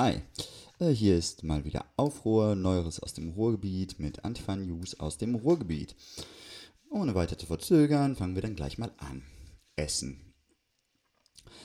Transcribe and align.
Hi, 0.00 0.20
äh, 0.78 0.90
hier 0.90 1.18
ist 1.18 1.42
mal 1.42 1.64
wieder 1.64 1.84
Aufruhr, 1.96 2.54
Neueres 2.54 3.00
aus 3.00 3.14
dem 3.14 3.30
Ruhrgebiet 3.30 3.98
mit 3.98 4.24
Antifa 4.24 4.54
News 4.54 5.00
aus 5.00 5.18
dem 5.18 5.34
Ruhrgebiet. 5.34 5.96
Ohne 6.88 7.16
weiter 7.16 7.36
zu 7.36 7.46
verzögern, 7.46 8.14
fangen 8.14 8.36
wir 8.36 8.42
dann 8.42 8.54
gleich 8.54 8.78
mal 8.78 8.92
an. 8.98 9.24
Essen. 9.74 10.32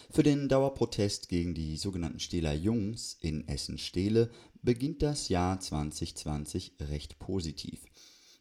Für 0.10 0.24
den 0.24 0.50
Dauerprotest 0.50 1.30
gegen 1.30 1.54
die 1.54 1.78
sogenannten 1.78 2.20
Stehler 2.20 2.54
Jungs 2.54 3.20
in 3.22 3.48
Essen-Stehle 3.48 4.32
beginnt 4.64 5.04
das 5.04 5.30
Jahr 5.30 5.60
2020 5.60 6.78
recht 6.80 7.20
positiv. 7.20 7.84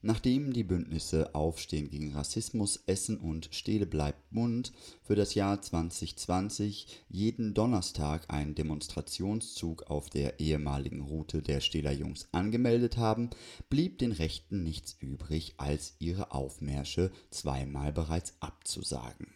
Nachdem 0.05 0.53
die 0.53 0.65
Bündnisse 0.65 1.33
Aufstehen 1.33 1.89
gegen 1.89 2.13
Rassismus, 2.13 2.83
Essen 2.87 3.19
und 3.19 3.49
Stele 3.53 3.87
bleibt 3.87 4.33
Mund 4.33 4.73
für 5.05 5.15
das 5.15 5.37
Jahr 5.37 5.63
2020 5.63 7.05
jeden 7.09 7.55
Donnerstag 7.55 8.29
einen 8.29 8.57
Demonstrationszug 8.57 9.85
auf 9.85 10.11
der 10.11 10.41
ehemaligen 10.41 11.03
Route 11.03 11.41
der 11.41 11.61
Stehler 11.61 11.93
Jungs 11.93 12.27
angemeldet 12.33 12.97
haben, 12.97 13.31
blieb 13.71 13.99
den 13.99 14.11
Rechten 14.11 14.65
nichts 14.65 14.97
übrig, 14.99 15.55
als 15.59 15.95
ihre 16.01 16.33
Aufmärsche 16.33 17.13
zweimal 17.31 17.93
bereits 17.93 18.35
abzusagen. 18.41 19.29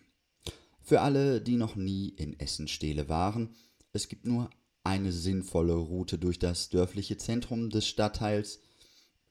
Für 0.83 1.01
alle, 1.01 1.41
die 1.41 1.57
noch 1.57 1.77
nie 1.77 2.09
in 2.09 2.39
Essen-Stehle 2.41 3.09
waren, 3.09 3.55
es 3.93 4.09
gibt 4.09 4.27
nur 4.27 4.51
eine 4.83 5.13
sinnvolle 5.13 5.75
Route 5.75 6.19
durch 6.19 6.41
das 6.41 6.71
dörfliche 6.71 7.17
Zentrum 7.19 7.71
des 7.71 7.87
Stadtteils, 7.87 8.61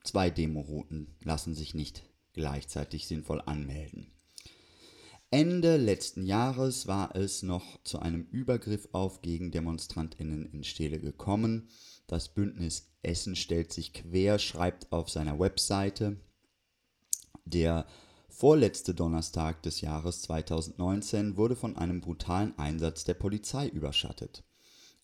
Zwei 0.05 0.29
Demorouten 0.29 1.15
lassen 1.23 1.55
sich 1.55 1.73
nicht 1.73 2.03
gleichzeitig 2.33 3.07
sinnvoll 3.07 3.41
anmelden. 3.41 4.11
Ende 5.31 5.77
letzten 5.77 6.27
Jahres 6.27 6.85
war 6.85 7.15
es 7.15 7.41
noch 7.41 7.81
zu 7.83 7.99
einem 7.99 8.21
Übergriff 8.29 8.87
auf 8.91 9.23
Gegendemonstrantinnen 9.23 10.45
in 10.45 10.63
Stele 10.63 10.99
gekommen. 10.99 11.69
Das 12.05 12.29
Bündnis 12.29 12.91
Essen 13.01 13.35
stellt 13.35 13.73
sich 13.73 13.93
quer, 13.93 14.37
schreibt 14.37 14.91
auf 14.91 15.09
seiner 15.09 15.39
Webseite, 15.39 16.17
der 17.43 17.87
vorletzte 18.29 18.93
Donnerstag 18.93 19.63
des 19.63 19.81
Jahres 19.81 20.21
2019 20.21 21.35
wurde 21.35 21.55
von 21.55 21.77
einem 21.77 21.99
brutalen 21.99 22.57
Einsatz 22.59 23.05
der 23.05 23.15
Polizei 23.15 23.67
überschattet. 23.67 24.43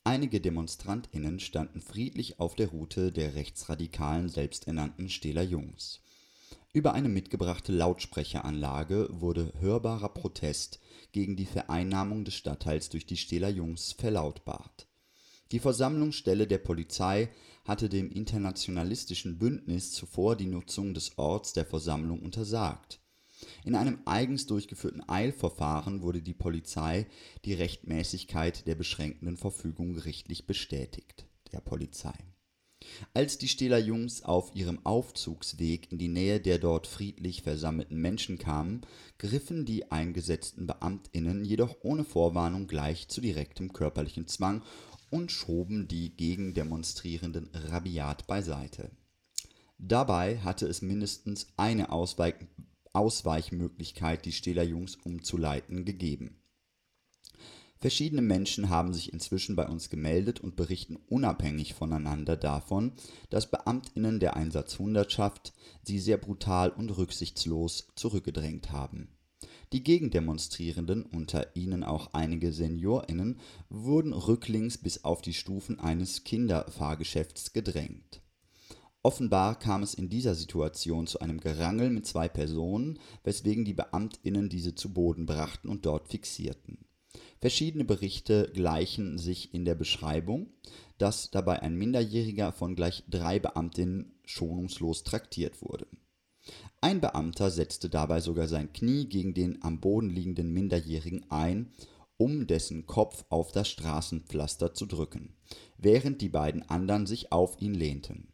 Einige 0.04 0.42
DemonstrantInnen 0.42 1.40
standen 1.40 1.80
friedlich 1.80 2.40
auf 2.40 2.56
der 2.56 2.70
Route 2.70 3.12
der 3.12 3.36
rechtsradikalen 3.36 4.30
selbsternannten 4.30 5.10
Stehler 5.10 5.44
Jungs. 5.44 6.02
Über 6.74 6.94
eine 6.94 7.08
mitgebrachte 7.08 7.72
Lautsprecheranlage 7.72 9.10
wurde 9.12 9.54
hörbarer 9.60 10.10
Protest 10.10 10.80
gegen 11.12 11.36
die 11.36 11.46
Vereinnahmung 11.46 12.26
des 12.26 12.34
Stadtteils 12.34 12.90
durch 12.90 13.06
die 13.06 13.18
Stehler 13.18 13.50
Jungs 13.50 13.92
verlautbart. 13.92 14.88
Die 15.52 15.60
Versammlungsstelle 15.60 16.48
der 16.48 16.58
Polizei 16.58 17.30
hatte 17.64 17.88
dem 17.88 18.10
internationalistischen 18.10 19.38
Bündnis 19.38 19.92
zuvor 19.92 20.36
die 20.36 20.48
Nutzung 20.48 20.96
des 20.96 21.20
Orts 21.20 21.54
der 21.54 21.66
Versammlung 21.66 22.24
untersagt 22.24 23.01
in 23.64 23.76
einem 23.76 24.00
eigens 24.06 24.46
durchgeführten 24.46 25.08
Eilverfahren 25.08 26.02
wurde 26.02 26.22
die 26.22 26.34
Polizei 26.34 27.08
die 27.46 27.54
Rechtmäßigkeit 27.54 28.68
der 28.68 28.76
beschränkenden 28.76 29.38
Verfügung 29.38 29.94
gerichtlich 29.94 30.48
bestätigt 30.48 31.26
der 31.52 31.62
Polizei. 31.62 32.14
Als 33.14 33.38
die 33.38 33.48
Stehler 33.48 33.78
Jungs 33.78 34.24
auf 34.24 34.56
ihrem 34.56 34.86
Aufzugsweg 34.86 35.92
in 35.92 36.00
die 36.00 36.08
Nähe 36.08 36.40
der 36.40 36.58
dort 36.58 36.88
friedlich 36.88 37.44
versammelten 37.44 38.02
Menschen 38.02 38.38
kamen, 38.38 38.82
griffen 39.20 39.66
die 39.66 39.92
eingesetzten 39.92 40.66
Beamtinnen 40.66 41.46
jedoch 41.46 41.78
ohne 41.84 42.04
Vorwarnung 42.04 42.68
gleich 42.68 43.08
zu 43.08 43.22
direktem 43.22 43.72
körperlichen 43.72 44.28
Zwang 44.28 44.64
und 45.12 45.32
schoben 45.32 45.88
die 45.88 46.16
Gegendemonstrierenden 46.16 47.50
rabiat 47.54 48.26
beiseite. 48.28 48.92
Dabei 49.78 50.40
hatte 50.40 50.68
es 50.68 50.82
mindestens 50.82 51.48
eine 51.58 51.92
Ausweich 51.92 52.36
Ausweichmöglichkeit, 52.94 54.26
die 54.26 54.32
Stehler 54.32 54.64
Jungs 54.64 54.96
umzuleiten, 54.96 55.86
gegeben. 55.86 56.42
Verschiedene 57.82 58.22
Menschen 58.22 58.70
haben 58.70 58.94
sich 58.94 59.12
inzwischen 59.12 59.56
bei 59.56 59.68
uns 59.68 59.90
gemeldet 59.90 60.40
und 60.40 60.56
berichten 60.56 60.98
unabhängig 61.10 61.74
voneinander 61.74 62.38
davon, 62.38 62.94
dass 63.32 63.50
Beamtinnen 63.50 64.20
der 64.20 64.36
Einsatzhundertschaft 64.36 65.52
sie 65.82 65.98
sehr 65.98 66.18
brutal 66.18 66.70
und 66.70 66.96
rücksichtslos 66.96 67.88
zurückgedrängt 67.96 68.72
haben. 68.72 69.10
Die 69.74 69.84
Gegendemonstrierenden, 69.84 71.04
unter 71.04 71.56
ihnen 71.56 71.84
auch 71.84 72.14
einige 72.14 72.52
SeniorInnen, 72.52 73.40
wurden 73.70 74.14
rücklings 74.14 74.78
bis 74.78 75.04
auf 75.04 75.24
die 75.24 75.34
Stufen 75.34 75.80
eines 75.80 76.24
Kinderfahrgeschäfts 76.24 77.52
gedrängt 77.52 78.21
Offenbar 79.04 79.58
kam 79.58 79.82
es 79.82 79.96
in 79.96 80.10
dieser 80.10 80.36
Situation 80.36 81.08
zu 81.08 81.20
einem 81.20 81.40
Gerangel 81.40 81.90
mit 81.90 82.06
zwei 82.06 82.30
Personen, 82.30 83.00
weswegen 83.24 83.66
die 83.66 83.74
BeamtInnen 83.74 84.48
diese 84.48 84.76
zu 84.76 84.94
Boden 84.94 85.26
brachten 85.26 85.70
und 85.70 85.88
dort 85.88 86.08
fixierten. 86.08 86.78
Verschiedene 87.40 87.84
Berichte 87.84 88.52
gleichen 88.54 89.18
sich 89.18 89.56
in 89.56 89.66
der 89.66 89.74
Beschreibung, 89.74 90.52
dass 91.00 91.32
dabei 91.32 91.64
ein 91.64 91.76
Minderjähriger 91.76 92.52
von 92.52 92.76
gleich 92.76 93.04
drei 93.10 93.40
Beamtinnen 93.40 94.14
schonungslos 94.24 95.04
traktiert 95.04 95.64
wurde. 95.64 95.88
Ein 96.80 97.02
Beamter 97.02 97.50
setzte 97.50 97.90
dabei 97.90 98.22
sogar 98.22 98.48
sein 98.48 98.72
Knie 98.72 99.06
gegen 99.06 99.34
den 99.34 99.64
am 99.64 99.80
Boden 99.80 100.12
liegenden 100.12 100.54
Minderjährigen 100.54 101.26
ein, 101.32 101.74
um 102.18 102.46
dessen 102.46 102.86
Kopf 102.86 103.26
auf 103.30 103.52
das 103.52 103.68
Straßenpflaster 103.70 104.76
zu 104.76 104.86
drücken, 104.86 105.34
während 105.80 106.22
die 106.22 106.30
beiden 106.30 106.70
anderen 106.70 107.08
sich 107.08 107.32
auf 107.32 107.60
ihn 107.60 107.74
lehnten. 107.74 108.28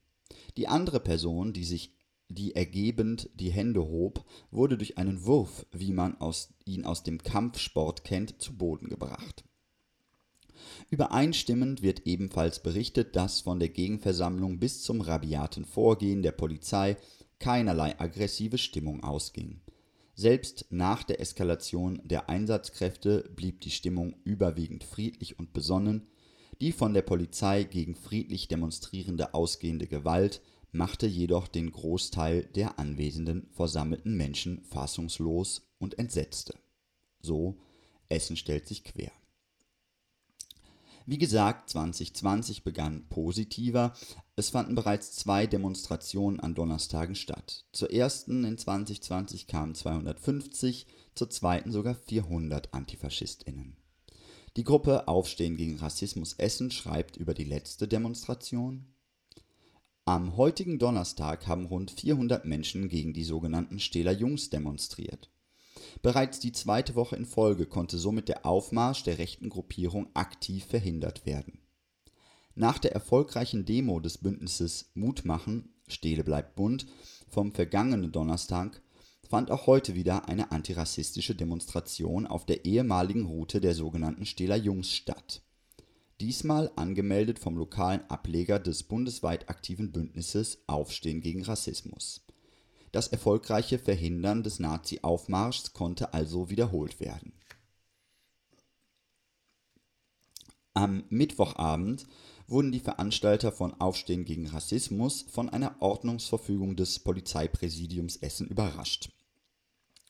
Die 0.58 0.68
andere 0.68 1.00
Person, 1.00 1.54
die 1.54 1.64
sich 1.64 1.94
die 2.30 2.56
ergebend 2.56 3.30
die 3.36 3.52
Hände 3.52 3.88
hob, 3.88 4.26
wurde 4.52 4.78
durch 4.78 4.98
einen 4.98 5.26
Wurf, 5.26 5.66
wie 5.72 5.94
man 5.94 6.20
aus, 6.20 6.54
ihn 6.66 6.84
aus 6.84 7.04
dem 7.04 7.24
Kampfsport 7.24 8.04
kennt, 8.04 8.42
zu 8.42 8.58
Boden 8.58 8.90
gebracht. 8.90 9.46
Übereinstimmend 10.90 11.82
wird 11.82 12.06
ebenfalls 12.06 12.62
berichtet, 12.62 13.16
dass 13.16 13.42
von 13.42 13.60
der 13.60 13.70
Gegenversammlung 13.70 14.60
bis 14.60 14.82
zum 14.82 15.02
rabiaten 15.02 15.64
Vorgehen 15.64 16.22
der 16.22 16.32
Polizei 16.32 16.98
keinerlei 17.40 18.00
aggressive 18.00 18.58
Stimmung 18.58 19.04
ausging. 19.04 19.62
Selbst 20.16 20.66
nach 20.72 21.04
der 21.04 21.22
Eskalation 21.22 22.02
der 22.04 22.28
Einsatzkräfte 22.28 23.30
blieb 23.36 23.62
die 23.62 23.70
Stimmung 23.70 24.16
überwiegend 24.24 24.84
friedlich 24.84 25.38
und 25.38 25.54
besonnen, 25.54 26.08
die 26.62 26.72
von 26.72 26.94
der 26.94 27.02
Polizei 27.02 27.64
gegen 27.64 27.96
friedlich 27.96 28.48
Demonstrierende 28.48 29.34
ausgehende 29.34 29.88
Gewalt 29.88 30.42
machte 30.72 31.08
jedoch 31.08 31.48
den 31.48 31.72
Großteil 31.72 32.44
der 32.56 32.80
anwesenden 32.80 33.48
versammelten 33.52 34.16
Menschen 34.16 34.64
fassungslos 34.64 35.70
und 35.80 35.98
entsetzte. 35.98 36.56
So 37.20 37.58
Essen 38.10 38.38
stellt 38.38 38.68
sich 38.68 38.84
quer. 38.84 39.12
Wie 41.10 41.18
gesagt, 41.18 41.70
2020 41.70 42.64
begann 42.64 43.08
positiver. 43.08 43.94
Es 44.36 44.50
fanden 44.50 44.76
bereits 44.76 45.14
zwei 45.14 45.48
Demonstrationen 45.48 46.42
an 46.42 46.54
Donnerstagen 46.54 47.16
statt. 47.16 47.66
Zur 47.72 47.92
ersten 47.92 48.44
in 48.44 48.58
2020 48.58 49.48
kamen 49.48 49.74
250, 49.74 50.86
zur 51.16 51.30
zweiten 51.30 51.72
sogar 51.72 51.96
400 51.96 52.74
Antifaschistinnen. 52.74 53.77
Die 54.58 54.64
Gruppe 54.64 55.08
Aufstehen 55.08 55.56
gegen 55.56 55.78
Rassismus 55.78 56.34
Essen 56.34 56.72
schreibt 56.72 57.16
über 57.16 57.36
die 57.36 57.44
letzte 57.44 57.88
Demonstration. 57.88 58.88
Am 60.04 60.36
heutigen 60.36 60.80
Donnerstag 60.80 61.46
haben 61.46 61.68
rund 61.68 61.92
400 61.92 62.44
Menschen 62.44 62.90
gegen 62.90 63.14
die 63.14 63.24
sogenannten 63.24 63.80
Stehler 63.80 64.14
Jungs 64.14 64.50
demonstriert. 64.50 65.30
Bereits 66.02 66.40
die 66.40 66.54
zweite 66.54 66.96
Woche 66.96 67.16
in 67.16 67.28
Folge 67.28 67.68
konnte 67.68 68.00
somit 68.00 68.30
der 68.30 68.48
Aufmarsch 68.48 69.04
der 69.04 69.20
rechten 69.20 69.50
Gruppierung 69.50 70.08
aktiv 70.16 70.66
verhindert 70.66 71.28
werden. 71.28 71.60
Nach 72.56 72.80
der 72.80 72.94
erfolgreichen 72.94 73.64
Demo 73.64 74.00
des 74.00 74.18
Bündnisses 74.18 74.90
Mut 74.96 75.24
machen, 75.24 75.70
Stele 75.88 76.24
bleibt 76.24 76.56
bunt 76.56 76.88
vom 77.30 77.52
vergangenen 77.52 78.12
Donnerstag 78.12 78.82
fand 79.28 79.52
auch 79.52 79.68
heute 79.68 79.94
wieder 79.96 80.30
eine 80.30 80.52
antirassistische 80.52 81.36
Demonstration 81.36 82.26
auf 82.26 82.46
der 82.46 82.66
ehemaligen 82.66 83.26
Route 83.26 83.60
der 83.60 83.76
sogenannten 83.76 84.26
Stehler 84.26 84.56
Jungs 84.56 84.94
statt. 84.94 85.42
Diesmal 86.22 86.72
angemeldet 86.76 87.38
vom 87.38 87.58
lokalen 87.58 88.02
Ableger 88.10 88.58
des 88.60 88.84
bundesweit 88.84 89.50
aktiven 89.50 89.92
Bündnisses 89.92 90.60
Aufstehen 90.66 91.22
gegen 91.22 91.44
Rassismus. 91.44 92.26
Das 92.92 93.10
erfolgreiche 93.10 93.78
Verhindern 93.78 94.44
des 94.44 94.60
Nazi-Aufmarschs 94.60 95.74
konnte 95.74 96.14
also 96.14 96.50
wiederholt 96.50 97.00
werden. 97.00 97.34
Am 100.74 101.04
Mittwochabend 101.10 102.08
wurden 102.48 102.72
die 102.72 102.80
Veranstalter 102.80 103.52
von 103.52 103.74
Aufstehen 103.82 104.26
gegen 104.26 104.48
Rassismus 104.48 105.24
von 105.30 105.50
einer 105.50 105.76
Ordnungsverfügung 105.82 106.76
des 106.76 107.00
Polizeipräsidiums 107.00 108.18
Essen 108.18 108.48
überrascht 108.48 109.12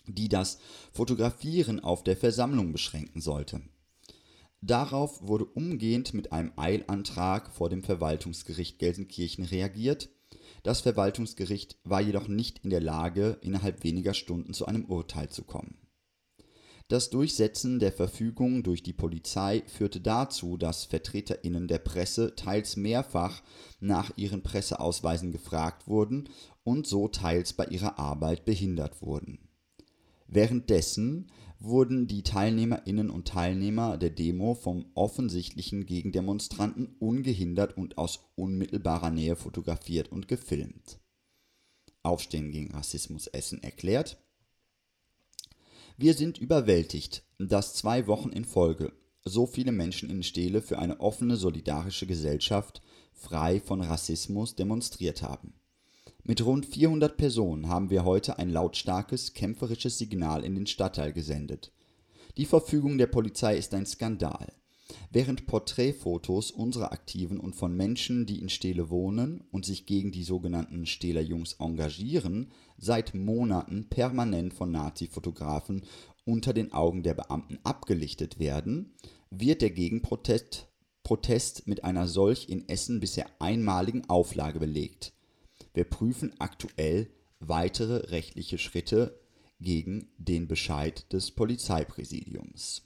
die 0.08 0.30
das 0.30 0.60
Fotografieren 0.92 1.80
auf 1.80 2.04
der 2.04 2.18
Versammlung 2.18 2.72
beschränken 2.72 3.22
sollte. 3.22 3.62
Darauf 4.62 5.22
wurde 5.28 5.46
umgehend 5.46 6.14
mit 6.14 6.32
einem 6.32 6.52
Eilantrag 6.56 7.52
vor 7.52 7.70
dem 7.70 7.84
Verwaltungsgericht 7.84 8.80
Gelsenkirchen 8.80 9.46
reagiert. 9.46 10.10
Das 10.64 10.82
Verwaltungsgericht 10.82 11.78
war 11.84 12.02
jedoch 12.02 12.28
nicht 12.28 12.60
in 12.64 12.72
der 12.72 12.82
Lage, 12.82 13.38
innerhalb 13.42 13.84
weniger 13.84 14.14
Stunden 14.14 14.54
zu 14.54 14.66
einem 14.66 14.86
Urteil 14.86 15.30
zu 15.30 15.44
kommen. 15.44 15.78
Das 16.90 17.10
Durchsetzen 17.10 17.80
der 17.80 17.92
Verfügung 17.92 18.64
durch 18.64 18.82
die 18.82 18.94
Polizei 18.94 19.64
führte 19.68 20.00
dazu, 20.00 20.56
dass 20.56 20.86
Vertreterinnen 20.86 21.68
der 21.68 21.80
Presse 21.80 22.34
teils 22.36 22.78
mehrfach 22.78 23.44
nach 23.82 24.12
ihren 24.16 24.42
Presseausweisen 24.42 25.34
gefragt 25.34 25.88
wurden 25.88 26.30
und 26.64 26.88
so 26.88 27.10
teils 27.10 27.52
bei 27.52 27.66
ihrer 27.66 28.00
Arbeit 28.00 28.46
behindert 28.46 29.02
wurden. 29.02 29.47
Währenddessen 30.28 31.32
wurden 31.60 32.08
die 32.08 32.22
Teilnehmerinnen 32.22 33.10
und 33.10 33.28
Teilnehmer 33.28 33.98
der 33.98 34.10
Demo 34.10 34.54
vom 34.54 34.86
offensichtlichen 34.94 35.86
Gegendemonstranten 35.86 36.96
ungehindert 37.00 37.78
und 37.78 37.98
aus 37.98 38.30
unmittelbarer 38.36 39.10
Nähe 39.10 39.36
fotografiert 39.36 40.12
und 40.12 40.28
gefilmt. 40.28 41.00
Aufstehen 42.04 42.52
gegen 42.52 42.74
Rassismus 42.74 43.28
Essen 43.28 43.64
erklärt: 43.64 44.18
Wir 45.98 46.14
sind 46.14 46.38
überwältigt, 46.38 47.24
dass 47.40 47.74
zwei 47.74 48.06
Wochen 48.08 48.30
in 48.30 48.46
Folge 48.46 48.94
so 49.24 49.46
viele 49.46 49.72
Menschen 49.72 50.10
in 50.10 50.24
Stele 50.24 50.62
für 50.62 50.80
eine 50.80 51.00
offene, 51.00 51.36
solidarische 51.38 52.06
Gesellschaft 52.06 52.82
frei 53.14 53.60
von 53.60 53.82
Rassismus 53.82 54.56
demonstriert 54.56 55.22
haben 55.22 55.54
mit 56.28 56.46
rund 56.46 56.66
400 56.66 57.16
Personen 57.16 57.70
haben 57.70 57.90
wir 57.90 58.04
heute 58.04 58.38
ein 58.38 58.50
lautstarkes, 58.50 59.34
kämpferisches 59.34 59.98
Signal 59.98 60.44
in 60.44 60.56
den 60.56 60.68
Stadtteil 60.68 61.14
gesendet. 61.14 61.72
Die 62.36 62.46
Verfügung 62.46 62.98
der 62.98 63.08
Polizei 63.08 63.58
ist 63.58 63.74
ein 63.74 63.86
Skandal. 63.86 64.52
Während 65.10 65.48
Porträtfotos 65.48 66.52
unserer 66.52 66.92
Aktiven 66.92 67.40
und 67.40 67.56
von 67.56 67.74
Menschen, 67.76 68.26
die 68.26 68.42
in 68.42 68.50
Stele 68.50 68.90
wohnen 68.90 69.46
und 69.52 69.66
sich 69.66 69.86
gegen 69.86 70.12
die 70.12 70.24
sogenannten 70.24 70.86
Steler 70.86 71.22
Jungs 71.22 71.54
engagieren, 71.60 72.52
seit 72.78 73.16
Monaten 73.16 73.88
permanent 73.90 74.54
von 74.54 74.70
Nazi-Fotografen 74.70 75.86
unter 76.26 76.54
den 76.54 76.74
Augen 76.74 77.04
der 77.04 77.14
Beamten 77.14 77.58
abgelichtet 77.64 78.38
werden, 78.38 78.94
wird 79.30 79.62
der 79.62 79.72
Gegenprotest 79.72 80.68
Protest 81.04 81.68
mit 81.68 81.86
einer 81.86 82.06
solch 82.06 82.50
in 82.50 82.68
Essen 82.68 83.00
bisher 83.00 83.28
einmaligen 83.40 84.10
Auflage 84.10 84.60
belegt. 84.60 85.14
Wir 85.78 85.84
prüfen 85.84 86.34
aktuell 86.40 87.08
weitere 87.40 88.10
rechtliche 88.10 88.58
Schritte 88.58 89.20
gegen 89.60 90.10
den 90.18 90.48
Bescheid 90.48 91.06
des 91.14 91.30
Polizeipräsidiums. 91.30 92.82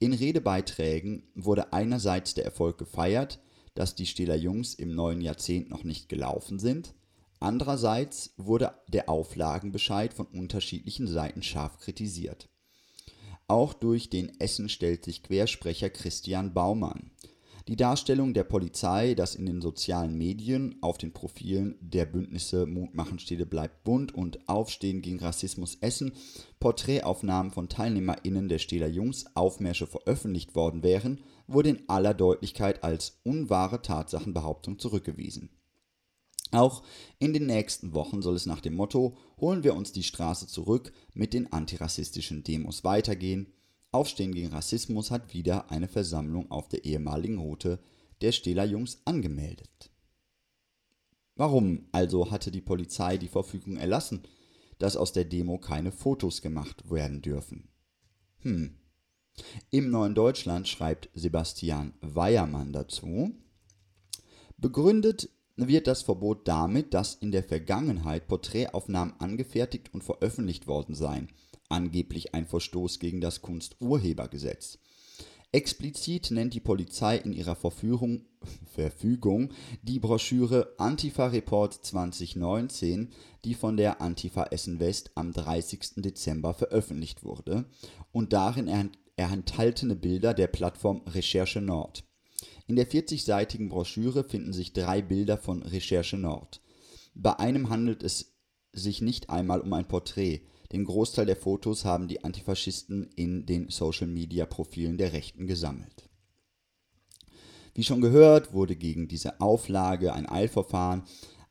In 0.00 0.12
Redebeiträgen 0.12 1.30
wurde 1.34 1.72
einerseits 1.72 2.34
der 2.34 2.44
Erfolg 2.44 2.76
gefeiert, 2.76 3.40
dass 3.72 3.94
die 3.94 4.04
Stähler 4.04 4.36
Jungs 4.36 4.74
im 4.74 4.94
neuen 4.94 5.22
Jahrzehnt 5.22 5.70
noch 5.70 5.84
nicht 5.84 6.10
gelaufen 6.10 6.58
sind, 6.58 6.92
andererseits 7.38 8.34
wurde 8.36 8.74
der 8.88 9.08
Auflagenbescheid 9.08 10.12
von 10.12 10.26
unterschiedlichen 10.26 11.06
Seiten 11.06 11.42
scharf 11.42 11.78
kritisiert. 11.78 12.50
Auch 13.46 13.72
durch 13.72 14.10
den 14.10 14.38
Essen 14.40 14.68
stellt 14.68 15.06
sich 15.06 15.22
Quersprecher 15.22 15.88
Christian 15.88 16.52
Baumann, 16.52 17.12
die 17.68 17.76
Darstellung 17.76 18.34
der 18.34 18.44
Polizei, 18.44 19.14
dass 19.14 19.34
in 19.34 19.46
den 19.46 19.60
sozialen 19.60 20.16
Medien 20.16 20.76
auf 20.80 20.98
den 20.98 21.12
Profilen 21.12 21.76
der 21.80 22.06
Bündnisse 22.06 22.66
Mut 22.66 22.94
machen 22.94 23.18
Stede 23.18 23.46
bleibt 23.46 23.84
bunt 23.84 24.14
und 24.14 24.48
Aufstehen 24.48 25.02
gegen 25.02 25.18
Rassismus 25.18 25.76
Essen 25.80 26.12
Porträtaufnahmen 26.58 27.52
von 27.52 27.68
TeilnehmerInnen 27.68 28.48
der 28.48 28.58
Stähler 28.58 28.88
Jungs 28.88 29.24
Aufmärsche 29.34 29.86
veröffentlicht 29.86 30.54
worden 30.54 30.82
wären, 30.82 31.20
wurde 31.46 31.70
in 31.70 31.88
aller 31.88 32.14
Deutlichkeit 32.14 32.84
als 32.84 33.20
unwahre 33.24 33.82
Tatsachenbehauptung 33.82 34.78
zurückgewiesen. 34.78 35.50
Auch 36.52 36.82
in 37.18 37.32
den 37.32 37.46
nächsten 37.46 37.94
Wochen 37.94 38.22
soll 38.22 38.34
es 38.34 38.46
nach 38.46 38.60
dem 38.60 38.74
Motto 38.74 39.16
Holen 39.40 39.64
wir 39.64 39.74
uns 39.74 39.92
die 39.92 40.02
Straße 40.02 40.48
zurück 40.48 40.92
mit 41.14 41.32
den 41.32 41.52
antirassistischen 41.52 42.42
Demos 42.42 42.84
weitergehen 42.84 43.52
Aufstehen 43.92 44.32
gegen 44.32 44.52
Rassismus 44.52 45.10
hat 45.10 45.34
wieder 45.34 45.70
eine 45.70 45.88
Versammlung 45.88 46.50
auf 46.50 46.68
der 46.68 46.84
ehemaligen 46.84 47.38
Route 47.38 47.80
der 48.20 48.30
Stähler 48.30 48.64
Jungs 48.64 49.00
angemeldet. 49.04 49.90
Warum 51.34 51.88
also 51.90 52.30
hatte 52.30 52.52
die 52.52 52.60
Polizei 52.60 53.16
die 53.16 53.28
Verfügung 53.28 53.78
erlassen, 53.78 54.22
dass 54.78 54.96
aus 54.96 55.12
der 55.12 55.24
Demo 55.24 55.58
keine 55.58 55.90
Fotos 55.90 56.40
gemacht 56.40 56.88
werden 56.90 57.20
dürfen? 57.20 57.68
Hm. 58.42 58.76
Im 59.70 59.90
Neuen 59.90 60.14
Deutschland 60.14 60.68
schreibt 60.68 61.08
Sebastian 61.14 61.94
Weiermann 62.00 62.72
dazu, 62.72 63.34
begründet 64.56 65.30
wird 65.56 65.86
das 65.86 66.02
Verbot 66.02 66.46
damit, 66.46 66.94
dass 66.94 67.14
in 67.14 67.32
der 67.32 67.42
Vergangenheit 67.42 68.28
Porträtaufnahmen 68.28 69.18
angefertigt 69.18 69.92
und 69.92 70.04
veröffentlicht 70.04 70.68
worden 70.68 70.94
seien– 70.94 71.28
angeblich 71.70 72.34
ein 72.34 72.46
Verstoß 72.46 72.98
gegen 72.98 73.20
das 73.20 73.42
Kunsturhebergesetz. 73.42 74.78
Explizit 75.52 76.30
nennt 76.30 76.54
die 76.54 76.60
Polizei 76.60 77.16
in 77.16 77.32
ihrer 77.32 77.56
Verfügung, 77.56 78.26
Verfügung 78.72 79.50
die 79.82 79.98
Broschüre 79.98 80.74
Antifa 80.78 81.26
Report 81.26 81.74
2019, 81.74 83.10
die 83.44 83.54
von 83.54 83.76
der 83.76 84.00
Antifa 84.00 84.44
Essen 84.44 84.78
West 84.78 85.10
am 85.16 85.32
30. 85.32 85.96
Dezember 85.96 86.54
veröffentlicht 86.54 87.24
wurde 87.24 87.64
und 88.12 88.32
darin 88.32 88.92
enthaltene 89.16 89.96
Bilder 89.96 90.34
der 90.34 90.46
Plattform 90.46 91.02
Recherche 91.06 91.60
Nord. 91.60 92.04
In 92.68 92.76
der 92.76 92.88
40-seitigen 92.88 93.68
Broschüre 93.68 94.22
finden 94.22 94.52
sich 94.52 94.72
drei 94.72 95.02
Bilder 95.02 95.36
von 95.36 95.62
Recherche 95.62 96.16
Nord. 96.16 96.60
Bei 97.14 97.36
einem 97.40 97.68
handelt 97.70 98.04
es 98.04 98.36
sich 98.72 99.00
nicht 99.00 99.30
einmal 99.30 99.60
um 99.60 99.72
ein 99.72 99.88
Porträt, 99.88 100.42
den 100.72 100.84
Großteil 100.84 101.26
der 101.26 101.36
Fotos 101.36 101.84
haben 101.84 102.08
die 102.08 102.22
Antifaschisten 102.22 103.10
in 103.16 103.46
den 103.46 103.68
Social-Media-Profilen 103.70 104.98
der 104.98 105.12
Rechten 105.12 105.46
gesammelt. 105.46 106.08
Wie 107.74 107.84
schon 107.84 108.00
gehört, 108.00 108.52
wurde 108.52 108.76
gegen 108.76 109.08
diese 109.08 109.40
Auflage 109.40 110.12
ein 110.12 110.28
Eilverfahren 110.28 111.02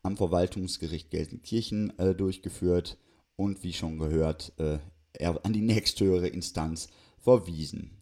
am 0.03 0.17
Verwaltungsgericht 0.17 1.11
Gelsenkirchen 1.11 1.97
äh, 1.97 2.15
durchgeführt 2.15 2.97
und 3.35 3.63
wie 3.63 3.73
schon 3.73 3.97
gehört, 3.97 4.53
äh, 4.57 4.79
an 5.43 5.53
die 5.53 5.61
nächsthöhere 5.61 6.27
Instanz 6.27 6.89
verwiesen. 7.17 8.01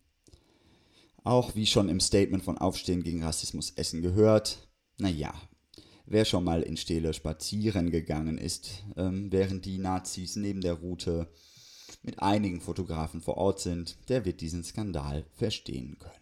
Auch 1.24 1.56
wie 1.56 1.66
schon 1.66 1.90
im 1.90 2.00
Statement 2.00 2.44
von 2.44 2.58
Aufstehen 2.58 3.04
gegen 3.04 3.24
Rassismus 3.24 3.72
Essen 3.72 4.02
gehört, 4.02 4.68
naja, 4.98 5.34
Wer 6.10 6.24
schon 6.24 6.46
mal 6.46 6.62
in 6.62 6.78
Stele 6.78 7.14
spazieren 7.14 7.92
gegangen 7.92 8.38
ist, 8.38 8.86
ähm, 8.96 9.30
während 9.30 9.66
die 9.66 9.78
Nazis 9.78 10.38
neben 10.38 10.62
der 10.62 10.76
Route 10.76 11.28
mit 12.02 12.22
einigen 12.22 12.62
Fotografen 12.62 13.20
vor 13.20 13.36
Ort 13.36 13.60
sind, 13.60 13.98
der 14.08 14.24
wird 14.24 14.40
diesen 14.40 14.64
Skandal 14.64 15.26
verstehen 15.34 15.98
können. 16.00 16.14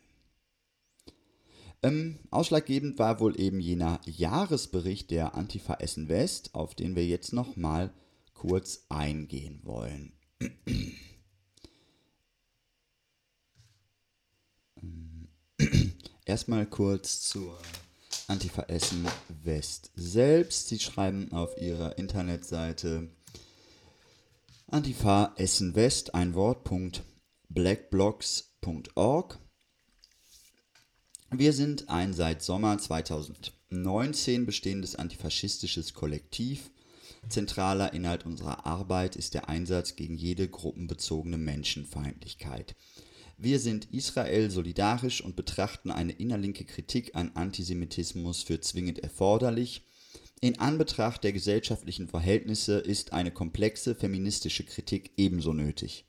Ähm, 1.83 2.17
ausschlaggebend 2.31 2.97
war 2.97 3.19
wohl 3.19 3.39
eben 3.39 3.59
jener 3.59 4.01
Jahresbericht 4.05 5.11
der 5.11 5.35
Antifa 5.35 5.75
Essen 5.75 6.09
West, 6.09 6.55
auf 6.55 6.73
den 6.73 6.95
wir 6.95 7.05
jetzt 7.05 7.31
noch 7.31 7.55
mal 7.55 7.93
kurz 8.33 8.87
eingehen 8.89 9.61
wollen. 9.63 10.13
Erstmal 16.25 16.65
kurz 16.65 17.21
zur 17.21 17.55
Antifa 18.27 18.63
Essen 18.63 19.07
West 19.43 19.91
selbst. 19.95 20.69
Sie 20.69 20.79
schreiben 20.79 21.31
auf 21.31 21.57
ihrer 21.61 21.97
Internetseite 21.99 23.09
Antifa 24.67 25.33
Essen 25.37 25.75
West, 25.75 26.15
ein 26.15 26.33
Wort, 26.33 26.67
blackblocks.org. 27.49 29.39
Wir 31.29 31.53
sind 31.53 31.89
ein 31.89 32.13
seit 32.13 32.41
Sommer 32.41 32.79
2019 32.79 34.47
bestehendes 34.47 34.95
antifaschistisches 34.95 35.93
Kollektiv. 35.93 36.71
Zentraler 37.29 37.93
Inhalt 37.93 38.25
unserer 38.25 38.65
Arbeit 38.65 39.15
ist 39.15 39.35
der 39.35 39.49
Einsatz 39.49 39.95
gegen 39.95 40.15
jede 40.15 40.47
gruppenbezogene 40.47 41.37
Menschenfeindlichkeit. 41.37 42.75
Wir 43.37 43.59
sind 43.59 43.93
Israel 43.93 44.49
solidarisch 44.49 45.21
und 45.21 45.35
betrachten 45.35 45.91
eine 45.91 46.13
innerlinke 46.13 46.63
Kritik 46.63 47.15
an 47.15 47.31
Antisemitismus 47.33 48.43
für 48.43 48.61
zwingend 48.61 48.99
erforderlich. 48.99 49.83
In 50.39 50.59
Anbetracht 50.59 51.23
der 51.23 51.33
gesellschaftlichen 51.33 52.07
Verhältnisse 52.07 52.79
ist 52.79 53.13
eine 53.13 53.31
komplexe 53.31 53.93
feministische 53.93 54.63
Kritik 54.63 55.11
ebenso 55.17 55.53
nötig. 55.53 56.05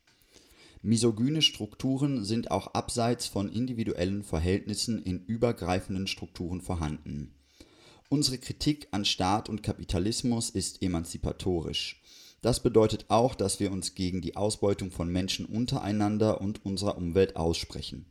Misogyne 0.82 1.42
Strukturen 1.42 2.24
sind 2.24 2.52
auch 2.52 2.68
abseits 2.68 3.26
von 3.26 3.50
individuellen 3.50 4.22
Verhältnissen 4.22 5.02
in 5.02 5.24
übergreifenden 5.24 6.06
Strukturen 6.06 6.60
vorhanden. 6.60 7.34
Unsere 8.08 8.38
Kritik 8.38 8.86
an 8.92 9.04
Staat 9.04 9.48
und 9.48 9.64
Kapitalismus 9.64 10.50
ist 10.50 10.82
emanzipatorisch. 10.82 12.00
Das 12.46 12.60
bedeutet 12.60 13.06
auch, 13.08 13.34
dass 13.34 13.58
wir 13.58 13.72
uns 13.72 13.96
gegen 13.96 14.20
die 14.20 14.36
Ausbeutung 14.36 14.92
von 14.92 15.10
Menschen 15.10 15.46
untereinander 15.46 16.40
und 16.40 16.64
unserer 16.64 16.96
Umwelt 16.96 17.34
aussprechen. 17.34 18.06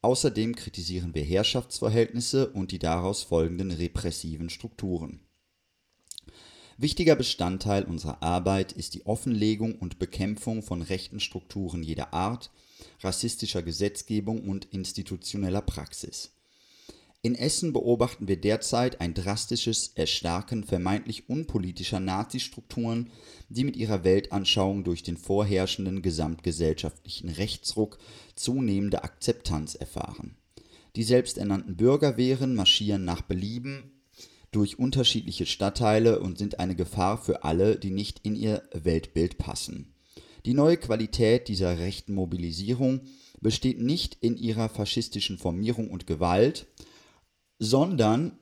Außerdem 0.00 0.56
kritisieren 0.56 1.14
wir 1.14 1.22
Herrschaftsverhältnisse 1.22 2.48
und 2.48 2.72
die 2.72 2.78
daraus 2.78 3.24
folgenden 3.24 3.70
repressiven 3.70 4.48
Strukturen. 4.48 5.20
Wichtiger 6.78 7.14
Bestandteil 7.14 7.84
unserer 7.84 8.22
Arbeit 8.22 8.72
ist 8.72 8.94
die 8.94 9.04
Offenlegung 9.04 9.74
und 9.74 9.98
Bekämpfung 9.98 10.62
von 10.62 10.80
rechten 10.80 11.20
Strukturen 11.20 11.82
jeder 11.82 12.14
Art, 12.14 12.50
rassistischer 13.02 13.62
Gesetzgebung 13.62 14.48
und 14.48 14.64
institutioneller 14.64 15.60
Praxis. 15.60 16.32
In 17.24 17.36
Essen 17.36 17.72
beobachten 17.72 18.28
wir 18.28 18.36
derzeit 18.36 19.00
ein 19.00 19.14
drastisches 19.14 19.92
Erstarken 19.94 20.62
vermeintlich 20.62 21.26
unpolitischer 21.30 21.98
Nazi-Strukturen, 21.98 23.08
die 23.48 23.64
mit 23.64 23.76
ihrer 23.76 24.04
Weltanschauung 24.04 24.84
durch 24.84 25.02
den 25.02 25.16
vorherrschenden 25.16 26.02
gesamtgesellschaftlichen 26.02 27.30
Rechtsruck 27.30 27.96
zunehmende 28.34 29.04
Akzeptanz 29.04 29.74
erfahren. 29.74 30.36
Die 30.96 31.02
selbsternannten 31.02 31.78
Bürgerwehren 31.78 32.54
marschieren 32.54 33.06
nach 33.06 33.22
Belieben 33.22 34.02
durch 34.52 34.78
unterschiedliche 34.78 35.46
Stadtteile 35.46 36.20
und 36.20 36.36
sind 36.36 36.60
eine 36.60 36.76
Gefahr 36.76 37.16
für 37.16 37.42
alle, 37.42 37.76
die 37.76 37.90
nicht 37.90 38.20
in 38.22 38.36
ihr 38.36 38.62
Weltbild 38.74 39.38
passen. 39.38 39.94
Die 40.44 40.52
neue 40.52 40.76
Qualität 40.76 41.48
dieser 41.48 41.78
rechten 41.78 42.12
Mobilisierung 42.12 43.00
besteht 43.40 43.80
nicht 43.80 44.18
in 44.20 44.36
ihrer 44.36 44.68
faschistischen 44.68 45.38
Formierung 45.38 45.88
und 45.88 46.06
Gewalt, 46.06 46.66
sondern 47.64 48.38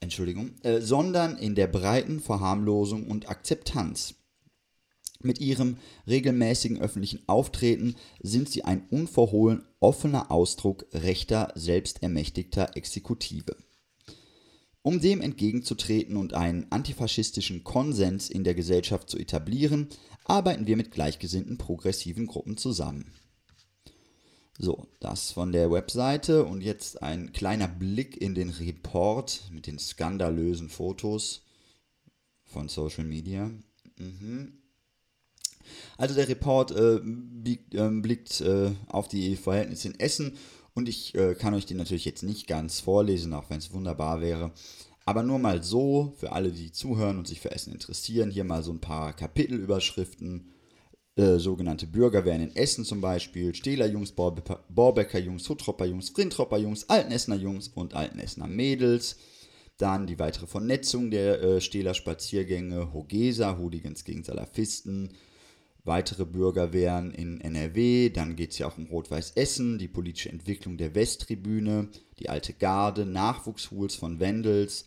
Entschuldigung, 0.00 0.52
äh, 0.62 0.80
sondern 0.80 1.36
in 1.36 1.54
der 1.54 1.66
breiten 1.66 2.20
Verharmlosung 2.20 3.06
und 3.06 3.28
Akzeptanz. 3.28 4.14
Mit 5.20 5.40
ihrem 5.40 5.78
regelmäßigen 6.06 6.80
öffentlichen 6.80 7.28
Auftreten 7.28 7.96
sind 8.20 8.48
sie 8.48 8.64
ein 8.64 8.86
unverhohlen 8.90 9.64
offener 9.80 10.30
Ausdruck 10.30 10.86
rechter, 10.92 11.52
selbstermächtigter 11.56 12.76
Exekutive. 12.76 13.56
Um 14.82 15.00
dem 15.00 15.20
entgegenzutreten 15.20 16.16
und 16.16 16.34
einen 16.34 16.70
antifaschistischen 16.70 17.64
Konsens 17.64 18.30
in 18.30 18.44
der 18.44 18.54
Gesellschaft 18.54 19.10
zu 19.10 19.18
etablieren, 19.18 19.88
arbeiten 20.24 20.66
wir 20.66 20.76
mit 20.76 20.92
gleichgesinnten 20.92 21.58
progressiven 21.58 22.26
Gruppen 22.26 22.56
zusammen. 22.56 23.12
So, 24.60 24.88
das 24.98 25.30
von 25.30 25.52
der 25.52 25.70
Webseite 25.70 26.44
und 26.44 26.62
jetzt 26.62 27.00
ein 27.00 27.32
kleiner 27.32 27.68
Blick 27.68 28.20
in 28.20 28.34
den 28.34 28.50
Report 28.50 29.42
mit 29.52 29.68
den 29.68 29.78
skandalösen 29.78 30.68
Fotos 30.68 31.42
von 32.44 32.68
Social 32.68 33.04
Media. 33.04 33.52
Mhm. 33.98 34.54
Also 35.96 36.16
der 36.16 36.28
Report 36.28 36.72
äh, 36.72 36.98
biegt, 37.04 37.72
äh, 37.74 37.88
blickt 37.88 38.40
äh, 38.40 38.72
auf 38.88 39.06
die 39.06 39.36
Verhältnisse 39.36 39.88
in 39.88 40.00
Essen 40.00 40.36
und 40.74 40.88
ich 40.88 41.14
äh, 41.14 41.36
kann 41.36 41.54
euch 41.54 41.66
den 41.66 41.76
natürlich 41.76 42.04
jetzt 42.04 42.24
nicht 42.24 42.48
ganz 42.48 42.80
vorlesen, 42.80 43.34
auch 43.34 43.50
wenn 43.50 43.58
es 43.58 43.72
wunderbar 43.72 44.20
wäre. 44.20 44.50
Aber 45.04 45.22
nur 45.22 45.38
mal 45.38 45.62
so, 45.62 46.14
für 46.18 46.32
alle, 46.32 46.50
die 46.50 46.72
zuhören 46.72 47.18
und 47.18 47.28
sich 47.28 47.40
für 47.40 47.52
Essen 47.52 47.72
interessieren, 47.72 48.30
hier 48.30 48.44
mal 48.44 48.64
so 48.64 48.72
ein 48.72 48.80
paar 48.80 49.12
Kapitelüberschriften 49.12 50.52
äh, 51.18 51.40
sogenannte 51.40 51.88
Bürgerwehren 51.88 52.42
in 52.42 52.54
Essen 52.54 52.84
zum 52.84 53.00
Beispiel, 53.00 53.52
Stehler 53.52 53.86
Jungs, 53.86 54.12
Borbecker 54.12 55.18
Jungs, 55.18 55.48
Huttropper 55.48 55.86
Jungs, 55.86 56.10
Frintropper 56.10 56.58
Jungs, 56.58 56.88
Altenessener 56.88 57.36
Jungs 57.36 57.66
und 57.68 57.94
Altenessener 57.94 58.46
Mädels. 58.46 59.16
Dann 59.78 60.06
die 60.06 60.20
weitere 60.20 60.46
Vernetzung 60.46 61.10
der 61.10 61.42
äh, 61.42 61.60
Stehler 61.60 61.94
Spaziergänge, 61.94 62.92
Hogesa, 62.92 63.58
Hooligans 63.58 64.04
gegen 64.04 64.22
Salafisten, 64.22 65.10
weitere 65.84 66.24
Bürgerwehren 66.24 67.10
in 67.12 67.40
NRW, 67.40 68.10
dann 68.10 68.36
geht 68.36 68.52
es 68.52 68.58
ja 68.58 68.68
auch 68.68 68.78
um 68.78 68.86
Rot-Weiß 68.86 69.32
Essen, 69.32 69.78
die 69.78 69.88
politische 69.88 70.28
Entwicklung 70.28 70.76
der 70.76 70.94
Westtribüne, 70.94 71.88
die 72.20 72.28
alte 72.28 72.52
Garde, 72.52 73.04
Nachwuchshools 73.04 73.96
von 73.96 74.20
Wendels, 74.20 74.86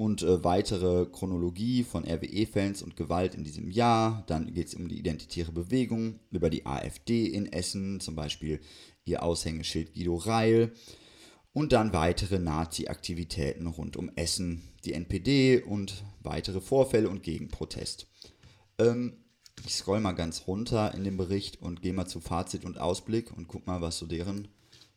und 0.00 0.22
äh, 0.22 0.42
weitere 0.42 1.04
Chronologie 1.04 1.84
von 1.84 2.06
RWE-Fans 2.06 2.80
und 2.80 2.96
Gewalt 2.96 3.34
in 3.34 3.44
diesem 3.44 3.70
Jahr. 3.70 4.24
Dann 4.28 4.54
geht 4.54 4.68
es 4.68 4.74
um 4.74 4.88
die 4.88 4.98
identitäre 4.98 5.52
Bewegung, 5.52 6.20
über 6.30 6.48
die 6.48 6.64
AfD 6.64 7.26
in 7.26 7.52
Essen, 7.52 8.00
zum 8.00 8.16
Beispiel 8.16 8.60
ihr 9.04 9.22
Aushängeschild 9.22 9.92
Guido 9.92 10.16
Reil. 10.16 10.72
Und 11.52 11.72
dann 11.72 11.92
weitere 11.92 12.38
Nazi-Aktivitäten 12.38 13.66
rund 13.66 13.98
um 13.98 14.10
Essen, 14.16 14.62
die 14.86 14.94
NPD 14.94 15.60
und 15.64 16.02
weitere 16.20 16.62
Vorfälle 16.62 17.10
und 17.10 17.22
Gegenprotest. 17.22 18.06
Ähm, 18.78 19.18
ich 19.66 19.74
scroll 19.74 20.00
mal 20.00 20.12
ganz 20.12 20.46
runter 20.46 20.94
in 20.94 21.04
dem 21.04 21.18
Bericht 21.18 21.60
und 21.60 21.82
gehe 21.82 21.92
mal 21.92 22.06
zu 22.06 22.20
Fazit 22.20 22.64
und 22.64 22.80
Ausblick 22.80 23.36
und 23.36 23.48
guck 23.48 23.66
mal, 23.66 23.82
was 23.82 23.98
so 23.98 24.06
deren 24.06 24.48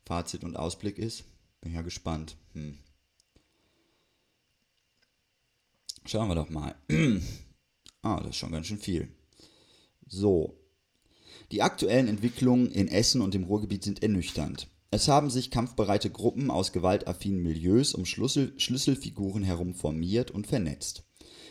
Fazit 0.05 0.45
und 0.45 0.55
Ausblick 0.55 0.97
ist. 0.97 1.25
Bin 1.59 1.73
ja 1.73 1.81
gespannt. 1.81 2.37
Hm. 2.53 2.77
Schauen 6.05 6.27
wir 6.27 6.35
doch 6.35 6.49
mal. 6.49 6.75
ah, 8.01 8.19
das 8.19 8.31
ist 8.31 8.35
schon 8.37 8.51
ganz 8.51 8.67
schön 8.67 8.79
viel. 8.79 9.07
So. 10.07 10.59
Die 11.51 11.61
aktuellen 11.61 12.07
Entwicklungen 12.07 12.71
in 12.71 12.87
Essen 12.87 13.21
und 13.21 13.35
im 13.35 13.43
Ruhrgebiet 13.43 13.83
sind 13.83 14.03
ernüchternd. 14.03 14.67
Es 14.91 15.07
haben 15.07 15.29
sich 15.29 15.49
kampfbereite 15.49 16.11
Gruppen 16.11 16.51
aus 16.51 16.71
gewaltaffinen 16.71 17.41
Milieus 17.41 17.93
um 17.93 18.05
Schlüssel 18.05 18.53
Schlüsselfiguren 18.57 19.43
herum 19.43 19.73
formiert 19.73 20.29
und 20.29 20.45
vernetzt. 20.45 21.03